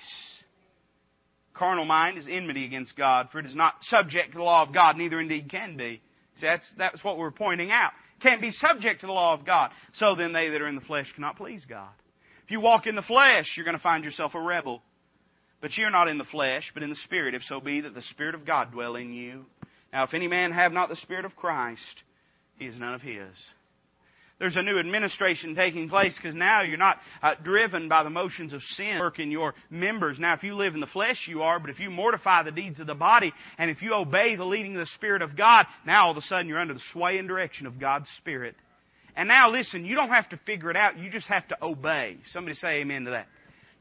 [1.54, 4.74] Carnal mind is enmity against God, for it is not subject to the law of
[4.74, 6.02] God, neither indeed can be.
[6.36, 7.92] See, that's, that's what we're pointing out.
[8.20, 9.70] Can't be subject to the law of God.
[9.92, 11.90] So then they that are in the flesh cannot please God.
[12.44, 14.82] If you walk in the flesh, you're going to find yourself a rebel.
[15.60, 18.02] But you're not in the flesh, but in the Spirit, if so be that the
[18.02, 19.46] Spirit of God dwell in you.
[19.92, 22.02] Now, if any man have not the Spirit of Christ,
[22.60, 23.28] is none of his
[24.38, 28.52] there's a new administration taking place because now you're not uh, driven by the motions
[28.52, 30.18] of sin work in your members.
[30.18, 32.80] Now, if you live in the flesh, you are, but if you mortify the deeds
[32.80, 36.06] of the body and if you obey the leading of the Spirit of God, now
[36.06, 38.56] all of a sudden you're under the sway and direction of God's Spirit.
[39.16, 42.18] And now listen, you don't have to figure it out, you just have to obey.
[42.32, 43.28] Somebody say amen to that.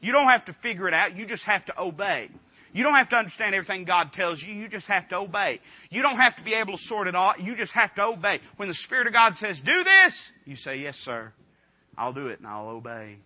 [0.01, 2.29] You don't have to figure it out, you just have to obey.
[2.73, 4.53] You don't have to understand everything God tells you.
[4.53, 5.59] You just have to obey.
[5.91, 7.39] You don't have to be able to sort it out.
[7.39, 8.39] You just have to obey.
[8.57, 10.13] When the Spirit of God says, do this,
[10.45, 11.31] you say, yes, sir.
[11.97, 13.17] I'll do it and I'll obey.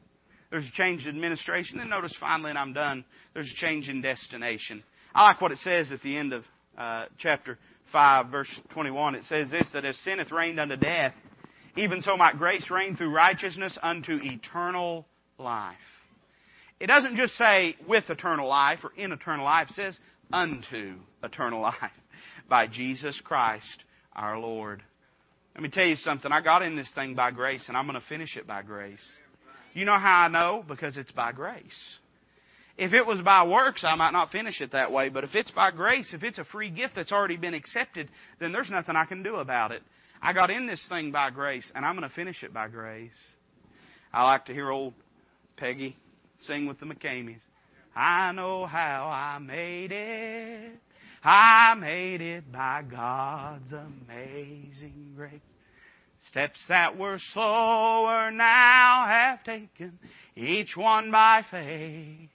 [0.52, 1.78] There's a change in administration.
[1.78, 4.84] Then notice finally, and I'm done, there's a change in destination.
[5.16, 6.44] I like what it says at the end of
[6.78, 7.58] uh, chapter
[7.92, 9.16] 5, verse 21.
[9.16, 11.14] It says this, that as sin hath reigned unto death,
[11.78, 15.06] even so might grace reign through righteousness unto eternal
[15.38, 15.76] life.
[16.80, 19.68] It doesn't just say with eternal life or in eternal life.
[19.70, 20.00] It says
[20.32, 21.92] unto eternal life
[22.50, 23.84] by Jesus Christ
[24.16, 24.84] our Lord.
[25.56, 26.32] Let me tell you something.
[26.32, 29.06] I got in this thing by grace and I'm going to finish it by grace.
[29.74, 30.64] You know how I know?
[30.68, 31.98] Because it's by grace.
[32.78, 35.10] If it was by works, I might not finish it that way.
[35.10, 38.08] But if it's by grace, if it's a free gift that's already been accepted,
[38.40, 39.82] then there's nothing I can do about it.
[40.22, 43.12] I got in this thing by grace, and I'm going to finish it by grace.
[44.14, 44.94] I like to hear old
[45.58, 45.96] Peggy
[46.40, 47.40] Sing with the McKameys.
[47.96, 50.80] I know how I made it.
[51.24, 55.42] I made it by God's amazing grace.
[56.30, 59.98] Steps that were slower now have taken,
[60.36, 62.30] each one by faith.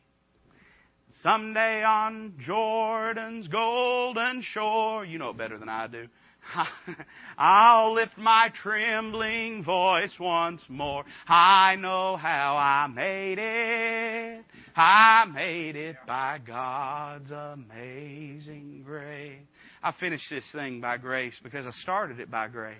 [1.23, 6.09] Someday on Jordan's golden shore, you know it better than I do.
[7.39, 11.05] I'll lift my trembling voice once more.
[11.27, 14.45] I know how I made it.
[14.77, 19.41] I made it by God's amazing grace.
[19.83, 22.77] I finished this thing by grace because I started it by grace.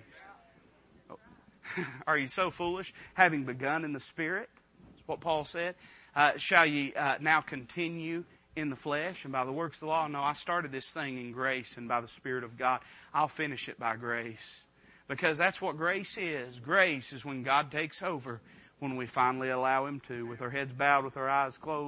[2.07, 2.91] Are you so foolish?
[3.13, 4.49] Having begun in the Spirit,
[5.05, 5.75] what Paul said.
[6.15, 8.23] Uh, shall ye uh, now continue
[8.55, 10.07] in the flesh and by the works of the law.
[10.07, 12.79] No, I started this thing in grace and by the Spirit of God.
[13.13, 14.37] I'll finish it by grace.
[15.07, 16.57] Because that's what grace is.
[16.63, 18.39] Grace is when God takes over,
[18.79, 21.81] when we finally allow Him to, with our heads bowed, with our eyes closed.